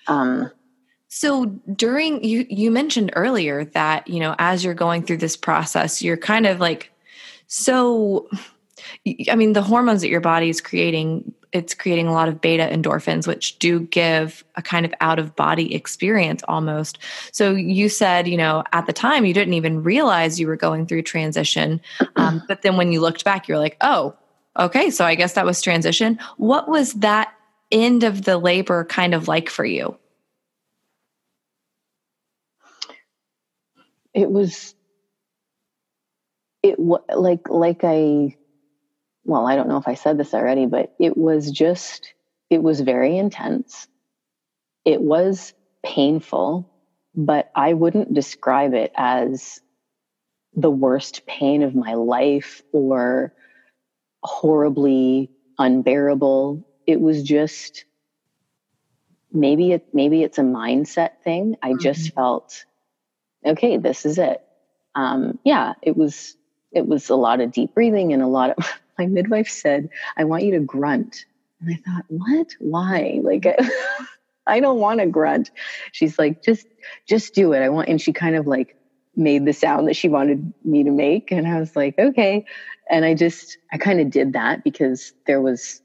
[0.08, 0.52] Um
[1.08, 6.02] so during you you mentioned earlier that, you know, as you're going through this process,
[6.02, 6.92] you're kind of like
[7.48, 8.28] so
[9.30, 12.64] I mean, the hormones that your body is creating it's creating a lot of beta
[12.64, 16.98] endorphins, which do give a kind of out of body experience almost.
[17.32, 20.88] So you said, you know, at the time you didn't even realize you were going
[20.88, 21.80] through transition.
[22.16, 24.16] Um, but then when you looked back, you're like, oh,
[24.58, 26.20] okay, so I guess that was transition.
[26.38, 27.34] What was that
[27.72, 29.98] end of the labor kind of like for you?
[34.14, 34.74] It was,
[36.64, 38.36] it was like, like I,
[39.26, 42.14] well, I don't know if I said this already, but it was just,
[42.50, 43.88] it was very intense.
[44.86, 46.70] It was painful,
[47.16, 49.62] but I wouldn't describe it as
[50.56, 53.34] the worst pain of my life or
[54.24, 56.68] horribly unbearable.
[56.86, 57.86] It was just
[59.32, 61.58] maybe it maybe it's a mindset thing.
[61.62, 61.80] I mm-hmm.
[61.80, 62.66] just felt
[63.46, 64.42] okay, this is it.
[64.96, 66.36] Um, yeah, it was
[66.72, 70.24] it was a lot of deep breathing and a lot of my midwife said, I
[70.24, 71.26] want you to grunt.
[71.60, 72.56] And I thought, what?
[72.60, 73.20] Why?
[73.24, 73.46] Like,
[74.48, 75.52] I don't want to grunt.
[75.92, 76.68] She's like, just,
[77.08, 77.60] just do it.
[77.60, 78.76] I want, and she kind of like
[79.16, 81.32] made the sound that she wanted me to make.
[81.32, 82.46] And I was like, okay.
[82.90, 85.82] And I just, I kind of did that because there was,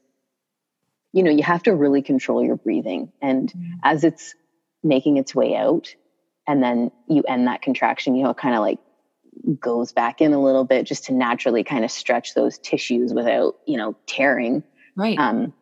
[1.13, 3.13] you know, you have to really control your breathing.
[3.23, 3.73] And mm-hmm.
[3.85, 4.35] as it's
[4.83, 5.95] making its way out,
[6.47, 8.79] and then you end that contraction, you know, kind of like
[9.61, 13.57] goes back in a little bit just to naturally kind of stretch those tissues without,
[13.67, 14.63] you know, tearing.
[14.97, 15.19] Right.
[15.19, 15.53] Um,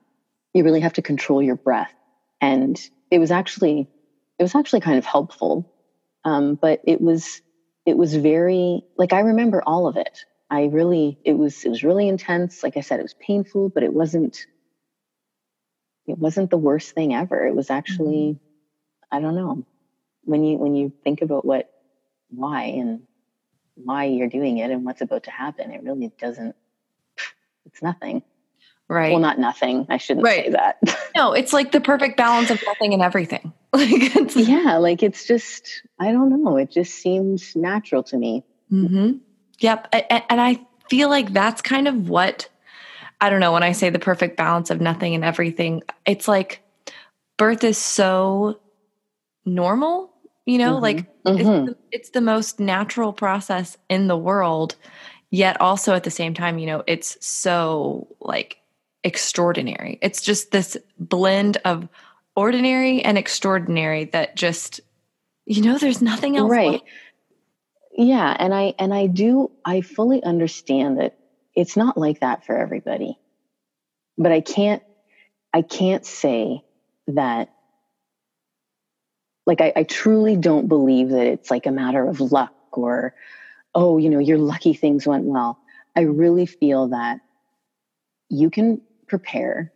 [0.55, 1.93] you really have to control your breath.
[2.41, 3.89] And it was actually,
[4.39, 5.73] it was actually kind of helpful.
[6.25, 7.41] Um, but it was,
[7.85, 10.25] it was very, like, I remember all of it.
[10.51, 12.63] I really, it was, it was really intense.
[12.63, 14.47] Like I said, it was painful, but it wasn't,
[16.07, 17.47] it wasn't the worst thing ever.
[17.47, 19.17] It was actually, mm-hmm.
[19.17, 19.65] I don't know,
[20.23, 21.71] when you, when you think about what,
[22.29, 23.03] why and
[23.77, 25.71] why you're doing it and what's about to happen.
[25.71, 26.57] It really doesn't,
[27.67, 28.23] it's nothing.
[28.89, 29.11] Right.
[29.11, 29.87] Well, not nothing.
[29.89, 30.45] I shouldn't right.
[30.45, 30.79] say that.
[31.17, 33.53] no, it's like the perfect balance of nothing and everything.
[33.73, 33.91] like
[34.37, 36.57] yeah, like it's just, I don't know.
[36.57, 38.45] It just seems natural to me.
[38.73, 39.19] Mm-hmm.
[39.59, 39.89] Yep.
[39.93, 42.49] And I feel like that's kind of what,
[43.21, 46.63] I don't know, when I say the perfect balance of nothing and everything, it's like
[47.37, 48.61] birth is so
[49.45, 50.13] normal
[50.47, 50.83] you know mm-hmm.
[50.83, 51.39] like mm-hmm.
[51.39, 54.77] It's, the, it's the most natural process in the world
[55.31, 58.59] yet also at the same time you know it's so like
[59.05, 61.89] extraordinary it's just this blend of
[62.35, 64.81] ordinary and extraordinary that just
[65.45, 66.85] you know there's nothing else right like.
[67.93, 71.19] yeah and i and i do i fully understand that
[71.55, 73.19] it's not like that for everybody
[74.19, 74.83] but i can't
[75.53, 76.63] i can't say
[77.09, 77.56] that
[79.47, 83.15] like I, I truly don't believe that it's like a matter of luck or
[83.75, 85.59] oh you know you're lucky things went well.
[85.95, 87.21] I really feel that
[88.29, 89.73] you can prepare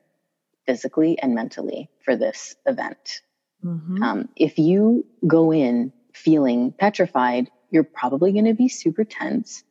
[0.67, 3.23] physically and mentally for this event.
[3.65, 4.03] Mm-hmm.
[4.03, 9.63] Um, if you go in feeling petrified, you're probably going to be super tense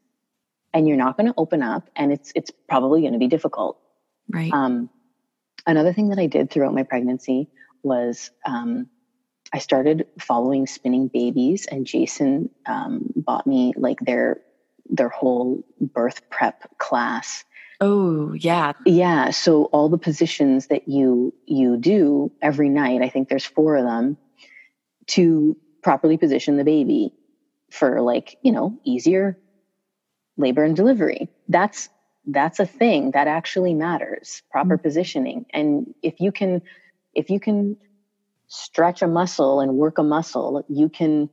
[0.74, 3.80] and you're not going to open up and it's it's probably going to be difficult.
[4.30, 4.52] Right.
[4.52, 4.90] Um,
[5.66, 7.50] another thing that i did throughout my pregnancy
[7.84, 8.88] was um,
[9.54, 14.42] i started following spinning babies and jason um, bought me like their
[14.90, 17.44] their whole birth prep class
[17.82, 23.30] oh yeah yeah so all the positions that you you do every night i think
[23.30, 24.18] there's four of them
[25.08, 27.14] to properly position the baby
[27.70, 29.38] for like you know easier
[30.40, 31.30] labor and delivery.
[31.48, 31.90] That's
[32.26, 34.42] that's a thing that actually matters.
[34.50, 34.84] Proper mm-hmm.
[34.84, 35.46] positioning.
[35.54, 36.62] And if you can
[37.14, 37.78] if you can
[38.50, 41.30] stretch a muscle and work a muscle, you can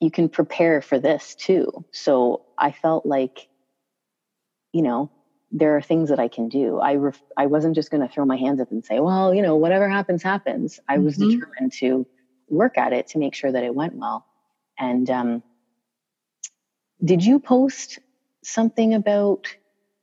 [0.00, 1.84] you can prepare for this too.
[1.92, 3.48] So I felt like
[4.72, 5.08] you know,
[5.52, 6.80] there are things that I can do.
[6.80, 9.40] I ref- I wasn't just going to throw my hands up and say, well, you
[9.40, 10.80] know, whatever happens happens.
[10.88, 11.38] I was mm-hmm.
[11.38, 12.06] determined to
[12.48, 14.26] work at it to make sure that it went well.
[14.76, 15.42] And um,
[17.04, 18.00] did you post
[18.42, 19.46] something about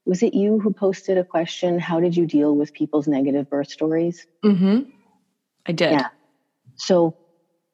[0.05, 3.69] was it you who posted a question how did you deal with people's negative birth
[3.69, 4.89] stories mm-hmm
[5.65, 5.91] i did.
[5.91, 6.09] Yeah.
[6.75, 7.17] So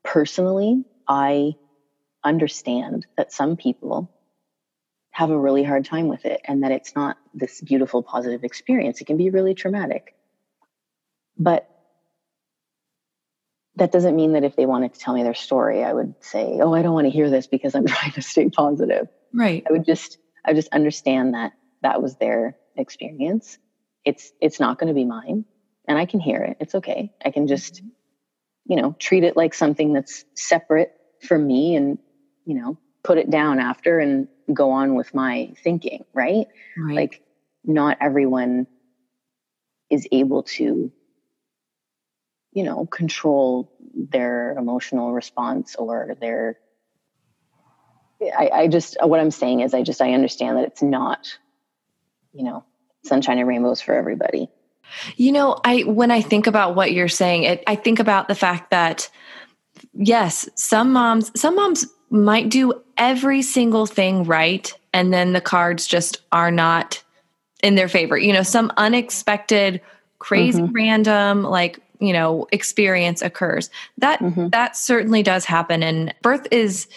[0.04, 1.54] personally i
[2.24, 4.12] understand that some people
[5.12, 9.02] have a really hard time with it and that it's not this beautiful positive experience.
[9.02, 10.14] It can be really traumatic.
[11.40, 11.68] But
[13.78, 16.60] that doesn't mean that if they wanted to tell me their story i would say
[16.62, 19.08] oh i don't want to hear this because i'm trying to stay positive.
[19.34, 19.64] Right.
[19.68, 23.58] I would just I just understand that that was their experience.
[24.06, 25.46] It's it's not going to be mine,
[25.88, 26.58] and I can hear it.
[26.60, 27.14] It's okay.
[27.24, 27.82] I can just,
[28.66, 30.92] you know, treat it like something that's separate
[31.28, 31.98] from me, and
[32.46, 36.06] you know, put it down after and go on with my thinking.
[36.14, 36.48] Right?
[36.78, 36.96] right.
[36.96, 37.24] Like,
[37.64, 38.68] not everyone
[39.90, 40.92] is able to
[42.54, 46.58] you know control their emotional response or their
[48.22, 51.38] I, I just what I'm saying is I just I understand that it's not,
[52.34, 52.66] you know,
[53.06, 54.50] sunshine and rainbows for everybody.
[55.16, 58.36] You know, I when I think about what you're saying, it, I think about the
[58.36, 59.10] fact that
[59.94, 65.86] yes, some moms some moms might do every single thing right and then the cards
[65.86, 67.04] just are not
[67.62, 68.18] in their favor.
[68.18, 69.82] You know, some unexpected
[70.20, 70.74] crazy mm-hmm.
[70.74, 74.50] random like you know experience occurs that mm-hmm.
[74.50, 76.88] that certainly does happen and birth is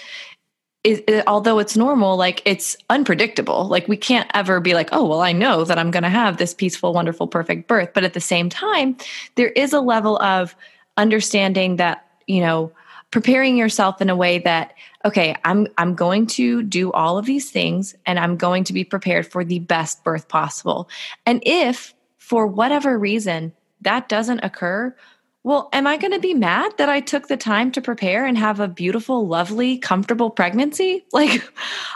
[0.82, 3.66] it, it, uh, although it's normal, like it's unpredictable.
[3.68, 6.38] Like we can't ever be like, oh, well, I know that I'm going to have
[6.38, 7.90] this peaceful, wonderful, perfect birth.
[7.92, 8.96] But at the same time,
[9.34, 10.56] there is a level of
[10.96, 12.72] understanding that, you know,
[13.10, 14.72] preparing yourself in a way that,
[15.04, 18.84] okay, I'm, I'm going to do all of these things and I'm going to be
[18.84, 20.88] prepared for the best birth possible.
[21.26, 24.94] And if for whatever reason that doesn't occur,
[25.42, 28.36] well, am I going to be mad that I took the time to prepare and
[28.36, 31.04] have a beautiful, lovely, comfortable pregnancy?
[31.12, 31.42] Like,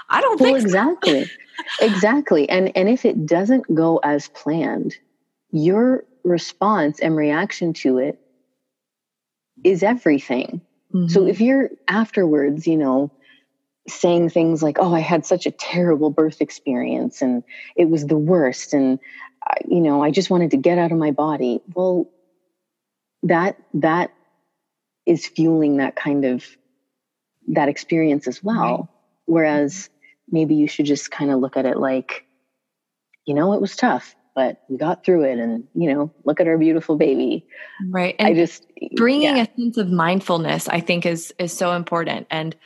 [0.09, 1.31] I don't well, think exactly.
[1.81, 2.49] exactly.
[2.49, 4.97] And and if it doesn't go as planned,
[5.51, 8.19] your response and reaction to it
[9.63, 10.61] is everything.
[10.93, 11.09] Mm-hmm.
[11.09, 13.13] So if you're afterwards, you know,
[13.89, 17.43] saying things like, "Oh, I had such a terrible birth experience and
[17.77, 18.99] it was the worst and
[19.47, 22.11] uh, you know, I just wanted to get out of my body." Well,
[23.25, 24.13] that that
[25.07, 26.45] is fueling that kind of
[27.49, 28.89] that experience as well right.
[29.27, 29.91] whereas
[30.31, 32.25] maybe you should just kind of look at it like
[33.27, 36.47] you know it was tough but we got through it and you know look at
[36.47, 37.47] our beautiful baby
[37.91, 38.67] right and i just
[38.97, 39.45] bringing yeah.
[39.45, 42.57] a sense of mindfulness i think is is so important and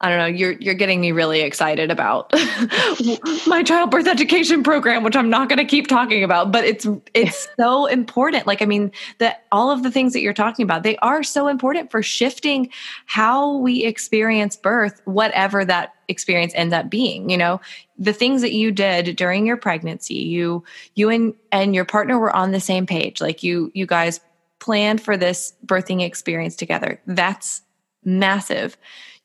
[0.00, 2.32] I don't know, you're you're getting me really excited about
[3.48, 7.48] my childbirth education program, which I'm not going to keep talking about, but it's it's
[7.58, 8.46] so important.
[8.46, 11.48] Like I mean, that all of the things that you're talking about, they are so
[11.48, 12.70] important for shifting
[13.06, 17.28] how we experience birth, whatever that experience ends up being.
[17.28, 17.60] You know,
[17.98, 20.62] the things that you did during your pregnancy, you
[20.94, 23.20] you and and your partner were on the same page.
[23.20, 24.20] Like you you guys
[24.60, 27.00] planned for this birthing experience together.
[27.04, 27.62] That's
[28.04, 28.76] massive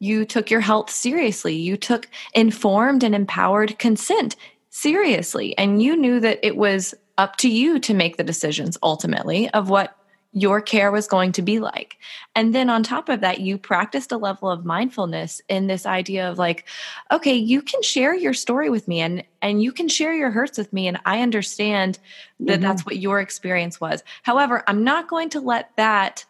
[0.03, 1.55] you took your health seriously.
[1.55, 4.35] You took informed and empowered consent
[4.69, 5.57] seriously.
[5.57, 9.69] And you knew that it was up to you to make the decisions ultimately of
[9.69, 9.95] what
[10.33, 11.97] your care was going to be like.
[12.35, 16.29] And then on top of that, you practiced a level of mindfulness in this idea
[16.29, 16.65] of like,
[17.11, 20.57] okay, you can share your story with me and and you can share your hurts
[20.57, 21.99] with me and I understand
[22.41, 22.63] that mm-hmm.
[22.63, 24.03] that's what your experience was.
[24.23, 26.25] However, I'm not going to let that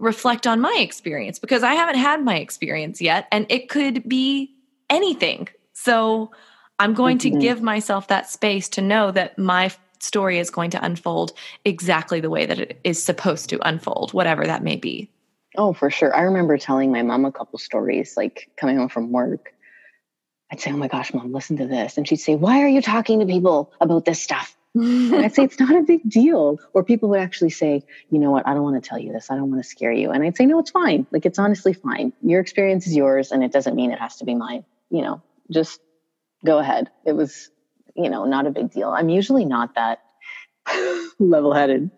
[0.00, 4.54] reflect on my experience because I haven't had my experience yet and it could be
[4.90, 5.48] anything.
[5.72, 6.30] So
[6.78, 7.34] I'm going mm-hmm.
[7.34, 9.70] to give myself that space to know that my
[10.00, 11.32] story is going to unfold
[11.64, 15.10] exactly the way that it is supposed to unfold, whatever that may be.
[15.56, 16.14] Oh, for sure.
[16.14, 19.54] I remember telling my mom a couple stories, like coming home from work.
[20.50, 21.96] I'd say, Oh my gosh, mom, listen to this.
[21.96, 24.56] And she'd say, Why are you talking to people about this stuff?
[24.76, 26.58] I'd say, It's not a big deal.
[26.72, 28.46] Or people would actually say, You know what?
[28.46, 29.30] I don't want to tell you this.
[29.30, 30.10] I don't want to scare you.
[30.10, 31.06] And I'd say, No, it's fine.
[31.10, 32.12] Like, it's honestly fine.
[32.22, 34.64] Your experience is yours, and it doesn't mean it has to be mine.
[34.90, 35.80] You know, just
[36.44, 36.90] go ahead.
[37.04, 37.50] It was,
[37.96, 38.90] you know, not a big deal.
[38.90, 40.00] I'm usually not that
[41.18, 41.90] level headed.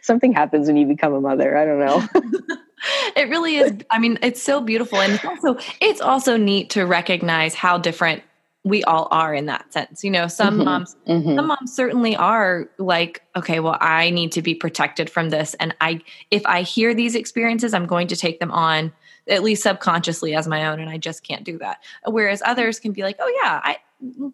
[0.00, 1.56] Something happens when you become a mother.
[1.56, 2.56] I don't know.
[3.16, 3.72] it really is.
[3.90, 5.00] I mean, it's so beautiful.
[5.00, 8.22] And it's also, it's also neat to recognize how different
[8.64, 10.04] we all are in that sense.
[10.04, 10.64] You know, some mm-hmm.
[10.64, 11.34] moms, mm-hmm.
[11.36, 15.54] some moms certainly are like, okay, well, I need to be protected from this.
[15.54, 16.00] And I,
[16.30, 18.92] if I hear these experiences, I'm going to take them on
[19.28, 20.80] at least subconsciously as my own.
[20.80, 21.82] And I just can't do that.
[22.06, 23.78] Whereas others can be like, oh yeah, I,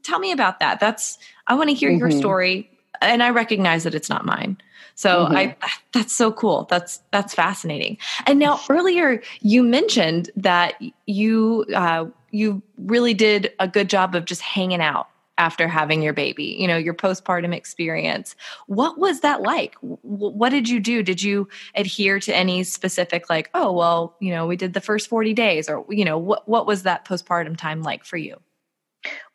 [0.02, 0.80] tell me about that.
[0.80, 1.98] That's, I want to hear mm-hmm.
[1.98, 2.70] your story.
[3.00, 4.58] And I recognize that it's not mine.
[4.98, 5.36] So mm-hmm.
[5.36, 5.56] I
[5.92, 6.66] that's so cool.
[6.68, 7.98] That's that's fascinating.
[8.26, 10.74] And now earlier you mentioned that
[11.06, 16.12] you uh, you really did a good job of just hanging out after having your
[16.12, 18.34] baby you know your postpartum experience
[18.66, 23.48] what was that like what did you do did you adhere to any specific like
[23.54, 26.66] oh well you know we did the first 40 days or you know what what
[26.66, 28.36] was that postpartum time like for you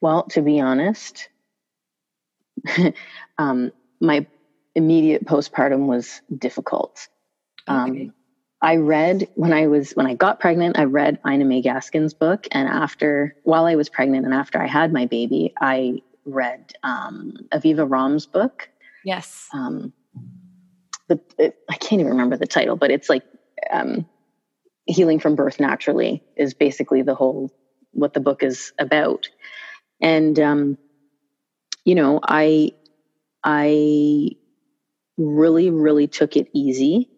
[0.02, 1.30] well to be honest
[3.38, 4.26] um, my
[4.76, 7.08] immediate postpartum was difficult.
[7.68, 8.12] Um, okay.
[8.62, 10.80] I read when I was when I got pregnant.
[10.80, 14.68] I read Ina May Gaskin's book, and after while I was pregnant and after I
[14.68, 18.70] had my baby, I read um, Aviva Romm's book.
[19.04, 19.50] Yes.
[19.54, 19.92] Um,
[21.10, 23.24] the it, I can't even remember the title, but it's like
[23.70, 24.06] um,
[24.86, 27.52] healing from birth naturally is basically the whole
[27.92, 29.28] what the book is about,
[30.02, 30.78] and um,
[31.84, 32.72] you know I
[33.44, 34.38] I
[35.18, 37.10] really, really took it easy.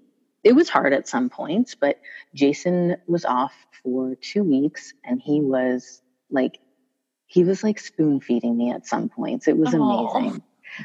[0.43, 1.99] It was hard at some points, but
[2.33, 6.59] Jason was off for two weeks and he was like,
[7.25, 9.47] he was like spoon feeding me at some points.
[9.47, 10.15] It was Aww.
[10.15, 10.43] amazing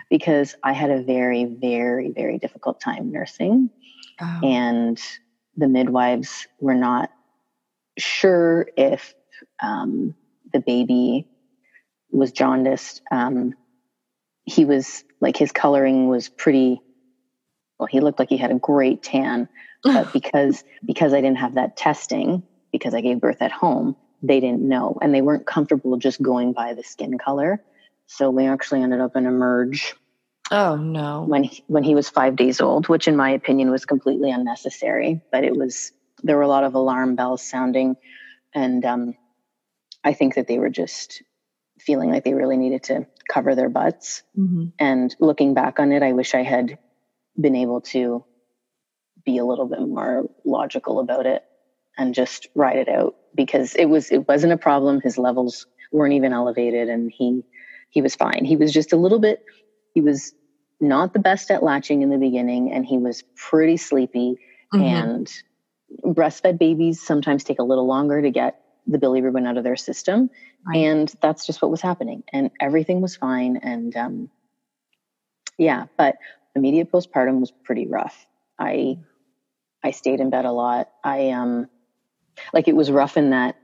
[0.09, 3.71] because I had a very, very, very difficult time nursing.
[4.21, 4.41] Oh.
[4.43, 5.01] And
[5.57, 7.11] the midwives were not
[7.99, 9.15] sure if
[9.63, 10.15] um,
[10.53, 11.29] the baby
[12.11, 13.03] was jaundiced.
[13.11, 13.55] Um,
[14.45, 16.81] he was like his coloring was pretty
[17.81, 19.49] well he looked like he had a great tan
[19.83, 24.39] but because because i didn't have that testing because i gave birth at home they
[24.39, 27.61] didn't know and they weren't comfortable just going by the skin color
[28.07, 29.95] so we actually ended up in a merge.
[30.51, 33.85] oh no when he, when he was 5 days old which in my opinion was
[33.85, 37.97] completely unnecessary but it was there were a lot of alarm bells sounding
[38.55, 39.15] and um,
[40.05, 41.23] i think that they were just
[41.79, 44.67] feeling like they really needed to cover their butts mm-hmm.
[44.79, 46.79] and looking back on it i wish i had
[47.41, 48.25] been able to
[49.25, 51.45] be a little bit more logical about it
[51.99, 56.15] and just ride it out because it was it wasn't a problem his levels weren't
[56.15, 57.43] even elevated and he
[57.91, 59.45] he was fine he was just a little bit
[59.95, 60.33] he was
[60.81, 64.37] not the best at latching in the beginning and he was pretty sleepy
[64.73, 64.83] mm-hmm.
[64.83, 65.33] and
[66.05, 70.31] breastfed babies sometimes take a little longer to get the bilirubin out of their system
[70.67, 70.77] right.
[70.77, 74.31] and that's just what was happening and everything was fine and um,
[75.59, 76.17] yeah but
[76.55, 78.27] immediate postpartum was pretty rough.
[78.59, 78.99] I
[79.83, 80.91] I stayed in bed a lot.
[81.05, 81.69] I um
[82.53, 83.57] like it was rough in that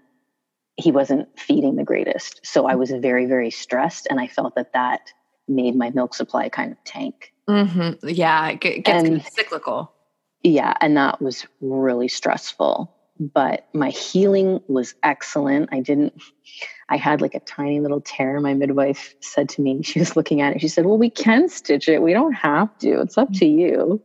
[0.76, 2.40] he wasn't feeding the greatest.
[2.44, 5.12] So I was very very stressed and I felt that that
[5.48, 7.32] made my milk supply kind of tank.
[7.48, 8.08] Mm-hmm.
[8.08, 9.92] Yeah, it gets and, cyclical.
[10.42, 12.92] Yeah, and that was really stressful.
[13.18, 15.70] But my healing was excellent.
[15.72, 16.20] I didn't
[16.88, 18.40] I had like a tiny little tear.
[18.40, 20.60] My midwife said to me, she was looking at it.
[20.60, 22.02] She said, Well, we can stitch it.
[22.02, 23.00] We don't have to.
[23.00, 24.02] It's up to you.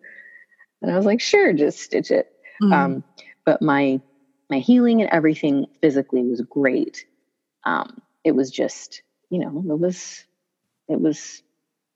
[0.81, 2.31] And I was like, Sure, just stitch it.
[2.61, 2.73] Mm-hmm.
[2.73, 3.03] Um,
[3.45, 4.01] but my
[4.49, 7.05] my healing and everything physically was great.
[7.63, 10.25] Um, it was just, you know, it was
[10.87, 11.41] it was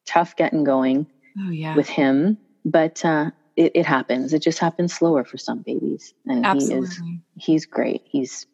[0.06, 1.08] tough getting going
[1.40, 1.76] oh, yeah.
[1.76, 4.34] with him, but uh, it, it happens.
[4.34, 6.76] It just happens slower for some babies, and Absolutely.
[6.76, 7.00] he is
[7.38, 8.02] he's great.
[8.06, 8.46] He's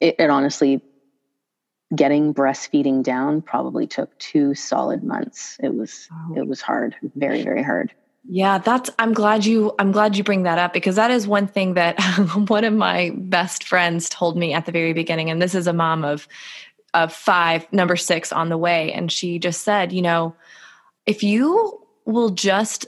[0.00, 0.82] it, it honestly
[1.94, 5.56] getting breastfeeding down probably took two solid months.
[5.62, 6.34] It was oh.
[6.36, 7.92] it was hard, very very hard.
[8.28, 11.46] Yeah, that's I'm glad you I'm glad you bring that up because that is one
[11.46, 12.00] thing that
[12.48, 15.72] one of my best friends told me at the very beginning and this is a
[15.72, 16.26] mom of
[16.94, 20.34] of 5 number 6 on the way and she just said, you know,
[21.04, 22.86] if you will just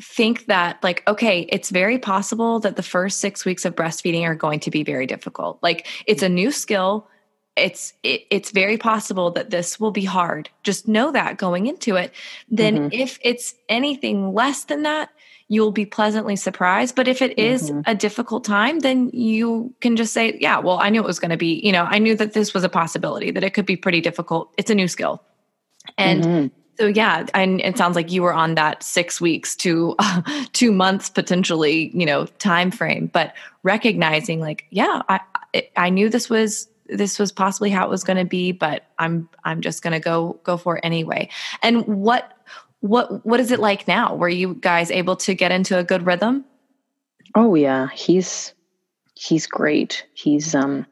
[0.00, 4.34] think that like okay it's very possible that the first 6 weeks of breastfeeding are
[4.34, 7.08] going to be very difficult like it's a new skill
[7.56, 11.94] it's it, it's very possible that this will be hard just know that going into
[11.94, 12.12] it
[12.50, 12.88] then mm-hmm.
[12.90, 15.10] if it's anything less than that
[15.48, 16.94] you'll be pleasantly surprised.
[16.94, 17.82] But if it is Mhm.
[17.86, 21.30] a difficult time, then you can just say, yeah, well, I knew it was going
[21.30, 23.76] to be, you know, I knew that this was a possibility, that it could be
[23.76, 24.52] pretty difficult.
[24.56, 25.22] It's a new skill.
[25.98, 26.50] And Mhm.
[26.78, 30.22] So yeah, and it sounds like you were on that six weeks to uh,
[30.52, 33.10] two months potentially, you know, time frame.
[33.12, 35.20] But recognizing, like, yeah, I
[35.76, 39.28] I- knew this was this was possibly how it was going to be, but I'm
[39.44, 41.28] I'm just going to go go for it anyway.
[41.62, 42.32] And what
[42.80, 44.14] what what is it like now?
[44.14, 46.44] Were you guys able to get into a good rhythm?
[47.34, 48.52] Oh yeah, he's
[49.14, 50.06] he's great.
[50.14, 50.86] He's um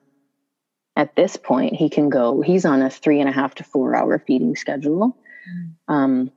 [0.96, 2.40] at this point he can go.
[2.40, 5.16] He's on a three and a half to four hour feeding schedule.
[5.88, 6.30] Um,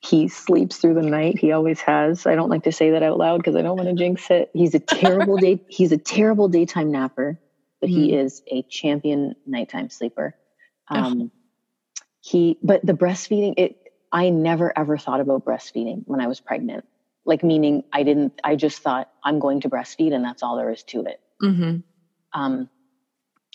[0.00, 1.38] he sleeps through the night.
[1.38, 2.26] He always has.
[2.26, 4.50] I don't like to say that out loud because I don't want to jinx it.
[4.52, 5.62] He's a terrible day.
[5.68, 7.38] He's a terrible daytime napper,
[7.80, 10.34] but he is a champion nighttime sleeper.
[10.88, 11.30] Um,
[12.20, 13.78] He, but the breastfeeding, it.
[14.10, 16.84] I never ever thought about breastfeeding when I was pregnant.
[17.24, 18.40] Like meaning, I didn't.
[18.42, 21.20] I just thought I'm going to breastfeed, and that's all there is to it.
[21.40, 21.78] Mm-hmm.
[22.32, 22.68] Um,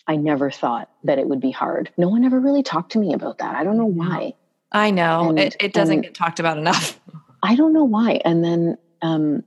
[0.08, 1.92] I never thought that it would be hard.
[1.98, 3.56] No one ever really talked to me about that.
[3.56, 4.34] I don't know why.
[4.72, 7.00] I know And- it, it doesn't get talked about enough.
[7.44, 8.22] I don't know why.
[8.24, 9.44] And then um,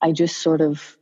[0.00, 0.96] I just sort of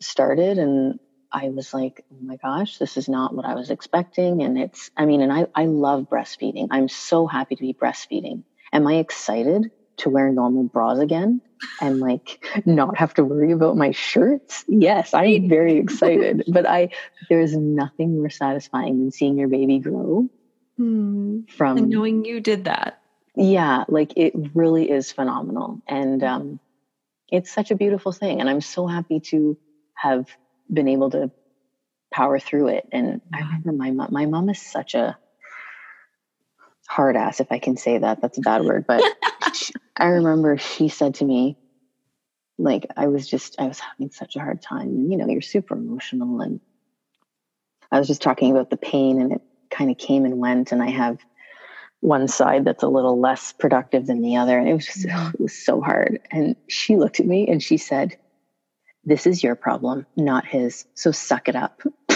[0.00, 0.98] started and
[1.30, 4.42] I was like, oh my gosh, this is not what I was expecting.
[4.42, 6.68] And it's, I mean, and I, I love breastfeeding.
[6.70, 8.44] I'm so happy to be breastfeeding.
[8.72, 11.40] Am I excited to wear normal bras again
[11.80, 14.64] and like not have to worry about my shirts?
[14.68, 16.44] Yes, I'm very excited.
[16.48, 16.90] but I,
[17.28, 20.26] there's nothing more satisfying than seeing your baby grow
[20.76, 21.40] Hmm.
[21.56, 22.98] from And knowing you did that.
[23.36, 26.60] yeah like it really is phenomenal and um
[27.30, 29.56] it's such a beautiful thing and i'm so happy to
[29.94, 30.26] have
[30.72, 31.30] been able to
[32.12, 35.16] power through it and i remember my mom my mom is such a
[36.88, 38.20] hard ass if i can say that.
[38.20, 39.02] That's a bad word but
[39.96, 41.56] i remember she said to me
[42.58, 44.88] like i was just i was having such a hard time.
[44.88, 46.60] And you know you're super emotional and
[47.90, 50.72] i was just talking about the pain and it kind of came and went.
[50.72, 51.18] And i have
[52.04, 54.58] one side that's a little less productive than the other.
[54.58, 55.34] And it was just mm.
[55.34, 56.20] it was so hard.
[56.30, 58.18] And she looked at me and she said
[59.04, 60.84] this is your problem not his.
[60.94, 61.80] So suck it up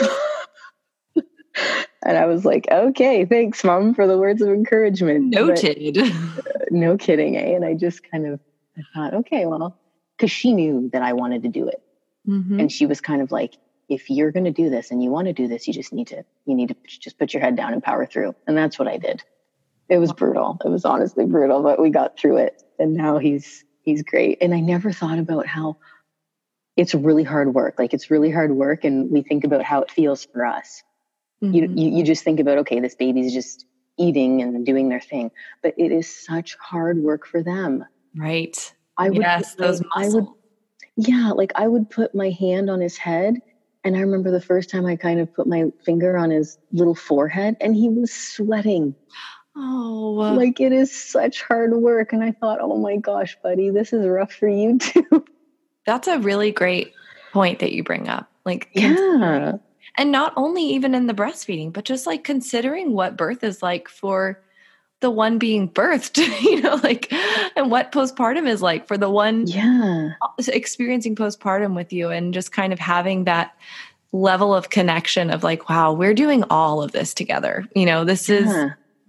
[2.04, 5.32] and i was like okay thanks mom for the words of encouragement.
[5.34, 6.12] But- Noted.
[6.70, 7.54] no kidding eh?
[7.54, 8.40] and i just kind of
[8.76, 9.76] I thought okay well
[10.16, 11.82] because she knew that i wanted to do it.
[12.28, 12.60] Mhm.
[12.60, 13.54] and she was kind of like
[13.88, 16.08] if you're going to do this and you want to do this you just need
[16.08, 18.34] to you need to just put your head down and power through.
[18.46, 19.22] And that's what i did.
[19.88, 20.58] It was brutal.
[20.62, 22.62] It was honestly brutal but we got through it.
[22.78, 24.38] And now he's he's great.
[24.42, 25.78] And i never thought about how
[26.76, 27.76] it's really hard work.
[27.78, 30.82] Like it's really hard work and we think about how it feels for us
[31.40, 31.78] you, Mhm.
[31.78, 33.64] you you just think about okay this baby's just
[33.96, 35.30] eating and doing their thing
[35.62, 37.84] but it is such hard work for them
[38.16, 38.74] right.
[38.96, 40.26] i would yes, put my- those I would
[41.00, 43.36] yeah, like I would put my hand on his head.
[43.84, 46.96] And I remember the first time I kind of put my finger on his little
[46.96, 48.96] forehead and he was sweating.
[49.54, 52.12] oh, Like it is such hard work.
[52.12, 55.24] And I thought, oh my gosh, buddy, this is rough for you too.
[55.86, 56.92] that's a really great
[57.32, 58.28] point that you bring up.
[58.44, 59.58] Like, yeah.
[59.96, 63.88] And not only even in the breastfeeding, but just like considering what birth is like
[63.88, 64.40] for
[65.00, 67.12] the one being birthed, you know, like,
[67.56, 70.10] and what postpartum is like for the one Yeah.
[70.48, 73.54] experiencing postpartum with you and just kind of having that
[74.12, 78.30] level of connection of like wow we're doing all of this together you know this
[78.30, 78.50] is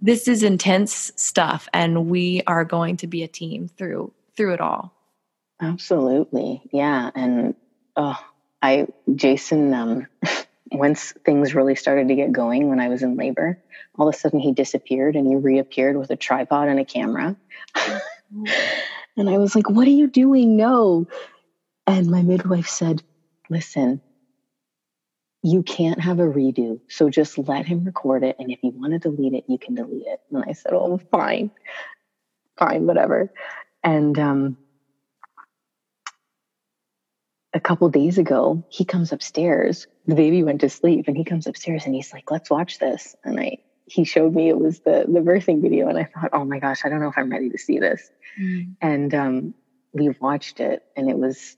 [0.02, 4.60] this is intense stuff and we are going to be a team through through it
[4.60, 4.92] all
[5.60, 6.62] Absolutely.
[6.72, 7.10] Yeah.
[7.14, 7.54] And
[7.96, 8.18] oh,
[8.62, 10.06] I, Jason, um,
[10.70, 13.58] once things really started to get going when I was in labor,
[13.98, 17.36] all of a sudden he disappeared and he reappeared with a tripod and a camera.
[19.16, 20.56] and I was like, What are you doing?
[20.56, 21.06] No.
[21.86, 23.02] And my midwife said,
[23.48, 24.00] Listen,
[25.42, 26.80] you can't have a redo.
[26.88, 28.36] So just let him record it.
[28.38, 30.20] And if you want to delete it, you can delete it.
[30.30, 31.50] And I said, Oh, fine.
[32.58, 33.32] Fine, whatever.
[33.82, 34.58] And um,
[37.52, 39.86] a couple days ago, he comes upstairs.
[40.06, 43.16] The baby went to sleep and he comes upstairs and he's like, let's watch this.
[43.24, 45.88] And I, he showed me it was the, the birthing video.
[45.88, 48.08] And I thought, oh my gosh, I don't know if I'm ready to see this.
[48.80, 49.54] And um,
[49.92, 51.56] we watched it and it was,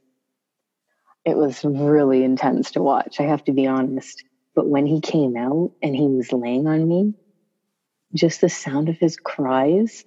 [1.24, 3.20] it was really intense to watch.
[3.20, 4.24] I have to be honest.
[4.54, 7.14] But when he came out and he was laying on me,
[8.14, 10.04] just the sound of his cries,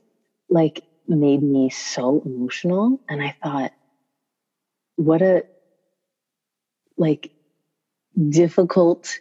[0.50, 3.02] like made me so emotional.
[3.08, 3.72] And I thought,
[4.96, 5.44] what a
[6.98, 7.32] like
[8.30, 9.20] difficult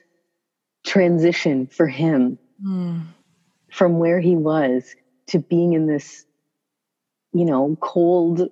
[0.85, 3.03] transition for him Mm.
[3.71, 4.95] from where he was
[5.29, 6.25] to being in this
[7.35, 8.49] you know, cold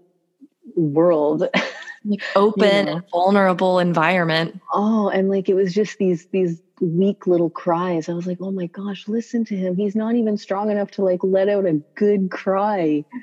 [0.77, 1.49] world.
[2.05, 2.93] Like open you know?
[2.97, 4.61] and vulnerable environment.
[4.73, 8.09] Oh, and like it was just these these weak little cries.
[8.09, 9.77] I was like, oh my gosh, listen to him.
[9.77, 13.05] He's not even strong enough to like let out a good cry.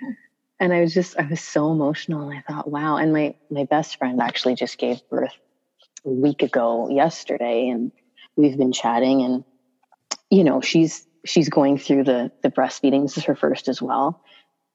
[0.62, 2.30] And I was just, I was so emotional.
[2.30, 2.95] And I thought, wow.
[2.95, 5.34] And my my best friend actually just gave birth
[6.06, 7.91] a week ago yesterday, and
[8.36, 9.22] we've been chatting.
[9.22, 9.43] And
[10.30, 13.04] you know, she's she's going through the the breastfeeding.
[13.04, 14.24] This is her first as well.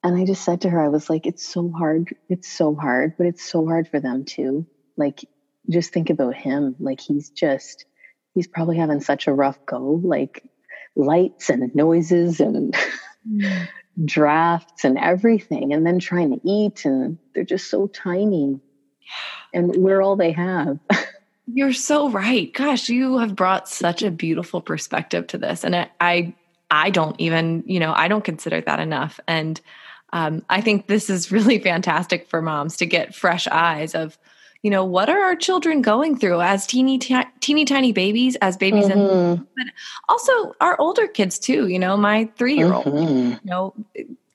[0.04, 2.14] And I just said to her, I was like, it's so hard.
[2.28, 4.66] It's so hard, but it's so hard for them too.
[4.98, 5.24] Like,
[5.70, 6.76] just think about him.
[6.78, 7.86] Like, he's just,
[8.34, 9.98] he's probably having such a rough go.
[10.04, 10.44] Like,
[10.94, 12.76] lights and noises and
[13.26, 13.68] mm.
[14.04, 15.72] drafts and everything.
[15.72, 16.84] And then trying to eat.
[16.84, 18.60] And they're just so tiny.
[19.54, 20.80] And we're all they have.
[21.46, 22.52] You're so right.
[22.52, 25.64] Gosh, you have brought such a beautiful perspective to this.
[25.64, 26.34] And I, I,
[26.70, 29.20] I don't even, you know, I don't consider that enough.
[29.28, 29.60] And,
[30.12, 34.16] um, I think this is really fantastic for moms to get fresh eyes of,
[34.62, 38.56] you know, what are our children going through as teeny, t- teeny tiny babies, as
[38.56, 38.98] babies, mm-hmm.
[38.98, 39.66] and but
[40.08, 41.66] also our older kids too.
[41.66, 43.32] You know, my three year old, mm-hmm.
[43.32, 43.74] you know,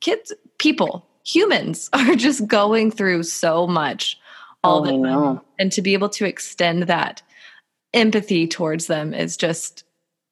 [0.01, 4.18] kids, people, humans are just going through so much
[4.63, 7.21] all oh, the time, and to be able to extend that
[7.93, 9.83] empathy towards them is just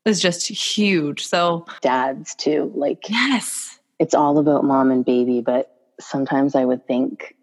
[0.06, 1.26] is just huge.
[1.26, 6.86] So dads too, like yes it's all about mom and baby, but sometimes I would
[6.86, 7.36] think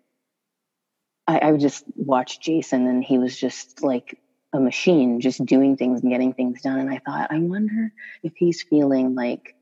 [1.26, 4.18] I, I would just watch Jason and he was just like
[4.52, 6.78] a machine, just doing things and getting things done.
[6.78, 9.56] And I thought, I wonder if he's feeling like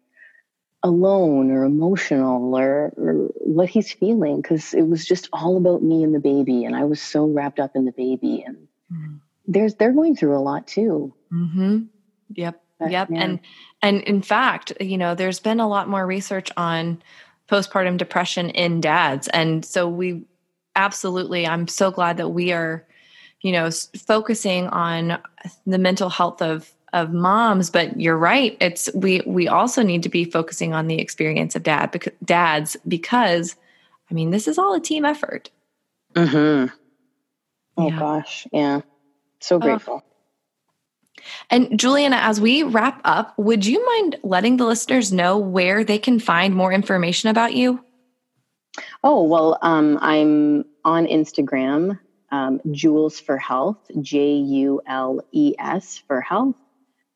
[0.82, 6.02] alone or emotional or, or what he's feeling because it was just all about me
[6.02, 8.56] and the baby and i was so wrapped up in the baby and
[8.92, 9.14] mm-hmm.
[9.46, 11.82] there's they're going through a lot too mm-hmm.
[12.34, 13.08] yep but, yep.
[13.10, 13.22] Yeah.
[13.22, 13.40] And
[13.80, 17.02] and in fact, you know, there's been a lot more research on
[17.48, 19.28] postpartum depression in dads.
[19.28, 20.24] And so we
[20.74, 22.86] absolutely I'm so glad that we are
[23.40, 25.18] you know focusing on
[25.66, 30.08] the mental health of of moms but you're right it's we we also need to
[30.08, 33.56] be focusing on the experience of dad because dads because
[34.10, 35.50] i mean this is all a team effort
[36.14, 36.70] mhm
[37.76, 37.98] oh yeah.
[37.98, 38.80] gosh yeah
[39.40, 40.02] so grateful
[41.50, 45.98] and Juliana, as we wrap up, would you mind letting the listeners know where they
[45.98, 47.84] can find more information about you?
[49.04, 51.98] Oh, well, um, I'm on Instagram,
[52.30, 56.56] um, Jules for Health, J U L E S for Health.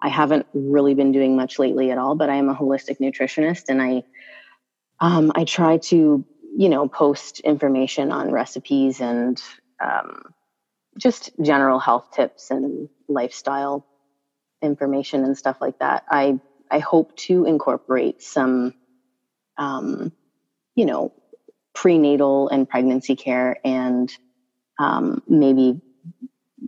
[0.00, 3.64] I haven't really been doing much lately at all, but I am a holistic nutritionist
[3.68, 4.02] and I
[5.00, 6.24] um, I try to,
[6.56, 9.40] you know, post information on recipes and
[9.82, 10.34] um,
[10.98, 13.86] just general health tips and lifestyle
[14.62, 16.04] information and stuff like that.
[16.10, 16.40] I
[16.70, 18.74] I hope to incorporate some,
[19.56, 20.12] um,
[20.74, 21.12] you know,
[21.74, 24.12] prenatal and pregnancy care, and
[24.78, 25.80] um, maybe,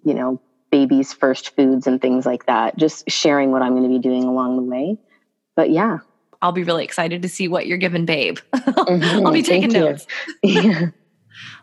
[0.05, 0.41] you know,
[0.71, 2.77] babies' first foods and things like that.
[2.77, 4.99] Just sharing what I'm going to be doing along the way.
[5.55, 5.99] But yeah,
[6.41, 8.39] I'll be really excited to see what you're giving Babe.
[8.55, 9.27] Mm-hmm.
[9.27, 10.07] I'll be taking Thank notes.
[10.43, 10.87] yeah.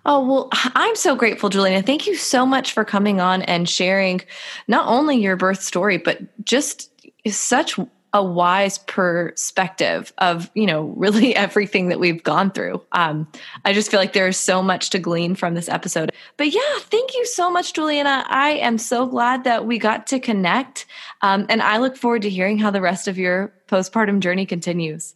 [0.06, 1.82] Oh, well, I'm so grateful, Juliana.
[1.82, 4.22] Thank you so much for coming on and sharing
[4.68, 6.92] not only your birth story, but just
[7.28, 7.80] such
[8.16, 12.82] a wise perspective of, you know, really everything that we've gone through.
[12.94, 13.28] Um,
[13.66, 16.14] I just feel like there's so much to glean from this episode.
[16.38, 18.26] But yeah, thank you so much, Juliana.
[18.28, 20.86] I am so glad that we got to connect.
[21.22, 25.14] Um, and I look forward to hearing how the rest of your postpartum journey continues.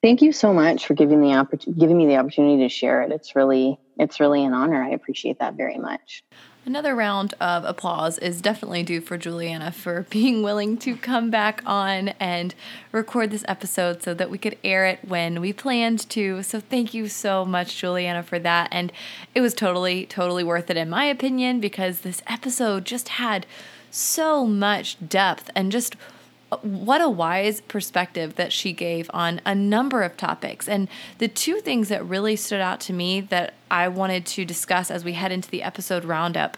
[0.00, 3.12] Thank you so much for giving the giving me the opportunity to share it.
[3.12, 4.82] It's really it's really an honor.
[4.82, 6.24] I appreciate that very much.
[6.70, 11.64] Another round of applause is definitely due for Juliana for being willing to come back
[11.66, 12.54] on and
[12.92, 16.44] record this episode so that we could air it when we planned to.
[16.44, 18.68] So, thank you so much, Juliana, for that.
[18.70, 18.92] And
[19.34, 23.46] it was totally, totally worth it, in my opinion, because this episode just had
[23.90, 25.96] so much depth and just
[26.62, 30.68] what a wise perspective that she gave on a number of topics.
[30.68, 30.88] And
[31.18, 35.04] the two things that really stood out to me that I wanted to discuss as
[35.04, 36.56] we head into the episode roundup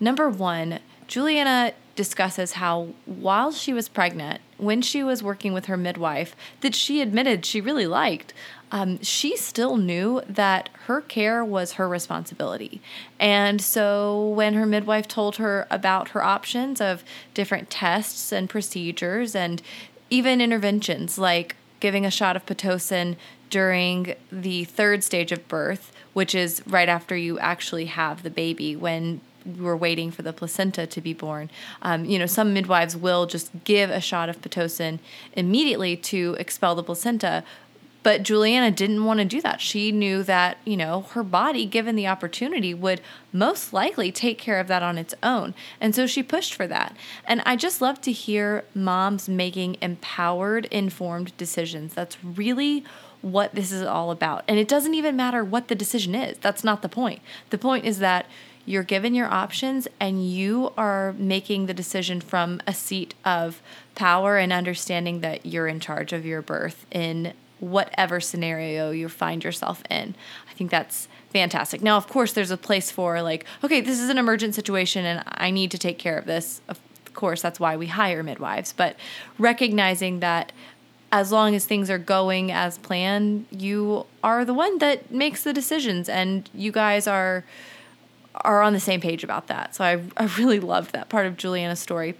[0.00, 5.76] number one, Juliana discusses how while she was pregnant, when she was working with her
[5.76, 8.34] midwife, that she admitted she really liked,
[8.72, 12.80] um, she still knew that her care was her responsibility.
[13.20, 19.34] And so when her midwife told her about her options of different tests and procedures
[19.34, 19.62] and
[20.10, 23.16] even interventions like giving a shot of Pitocin
[23.50, 28.74] during the third stage of birth, which is right after you actually have the baby
[28.74, 29.20] when
[29.58, 31.50] we're waiting for the placenta to be born.
[31.82, 34.98] Um, you know, some midwives will just give a shot of Pitocin
[35.34, 37.44] immediately to expel the placenta,
[38.06, 39.60] But Juliana didn't want to do that.
[39.60, 43.00] She knew that, you know, her body, given the opportunity, would
[43.32, 45.56] most likely take care of that on its own.
[45.80, 46.96] And so she pushed for that.
[47.24, 51.94] And I just love to hear moms making empowered, informed decisions.
[51.94, 52.84] That's really
[53.22, 54.44] what this is all about.
[54.46, 56.38] And it doesn't even matter what the decision is.
[56.38, 57.22] That's not the point.
[57.50, 58.26] The point is that
[58.64, 63.60] you're given your options and you are making the decision from a seat of
[63.96, 69.42] power and understanding that you're in charge of your birth in whatever scenario you find
[69.42, 70.14] yourself in.
[70.50, 71.82] I think that's fantastic.
[71.82, 75.22] Now, of course, there's a place for like, okay, this is an emergent situation and
[75.26, 76.60] I need to take care of this.
[76.68, 76.80] Of
[77.14, 78.96] course, that's why we hire midwives, but
[79.38, 80.52] recognizing that
[81.12, 85.52] as long as things are going as planned, you are the one that makes the
[85.52, 87.44] decisions and you guys are
[88.42, 89.74] are on the same page about that.
[89.74, 92.16] So I I really loved that part of Juliana's story.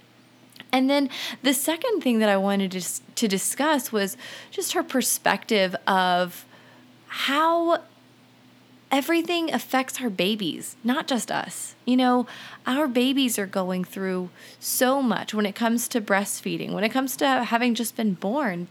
[0.71, 1.09] And then
[1.43, 2.81] the second thing that I wanted to,
[3.15, 4.17] to discuss was
[4.51, 6.45] just her perspective of
[7.07, 7.83] how
[8.91, 11.75] everything affects our babies, not just us.
[11.85, 12.27] You know,
[12.65, 17.15] our babies are going through so much when it comes to breastfeeding, when it comes
[17.17, 18.67] to having just been born.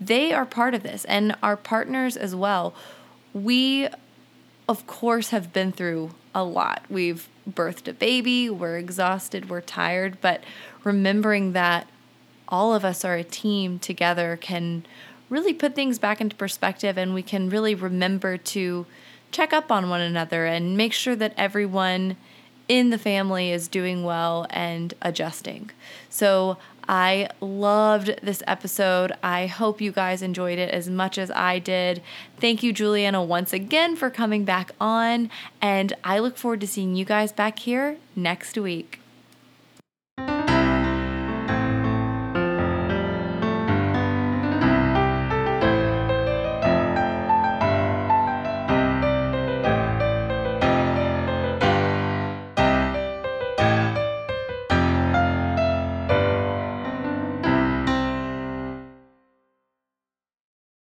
[0.00, 2.74] They are part of this, and our partners as well.
[3.34, 3.88] We,
[4.68, 6.84] of course, have been through a lot.
[6.88, 10.42] We've birthed a baby, we're exhausted, we're tired, but
[10.84, 11.88] remembering that
[12.48, 14.84] all of us are a team together can
[15.30, 18.84] really put things back into perspective and we can really remember to
[19.30, 22.16] check up on one another and make sure that everyone
[22.68, 25.70] in the family is doing well and adjusting.
[26.08, 26.58] So
[26.88, 29.12] I loved this episode.
[29.22, 32.02] I hope you guys enjoyed it as much as I did.
[32.38, 35.30] Thank you, Juliana, once again for coming back on.
[35.60, 39.01] And I look forward to seeing you guys back here next week.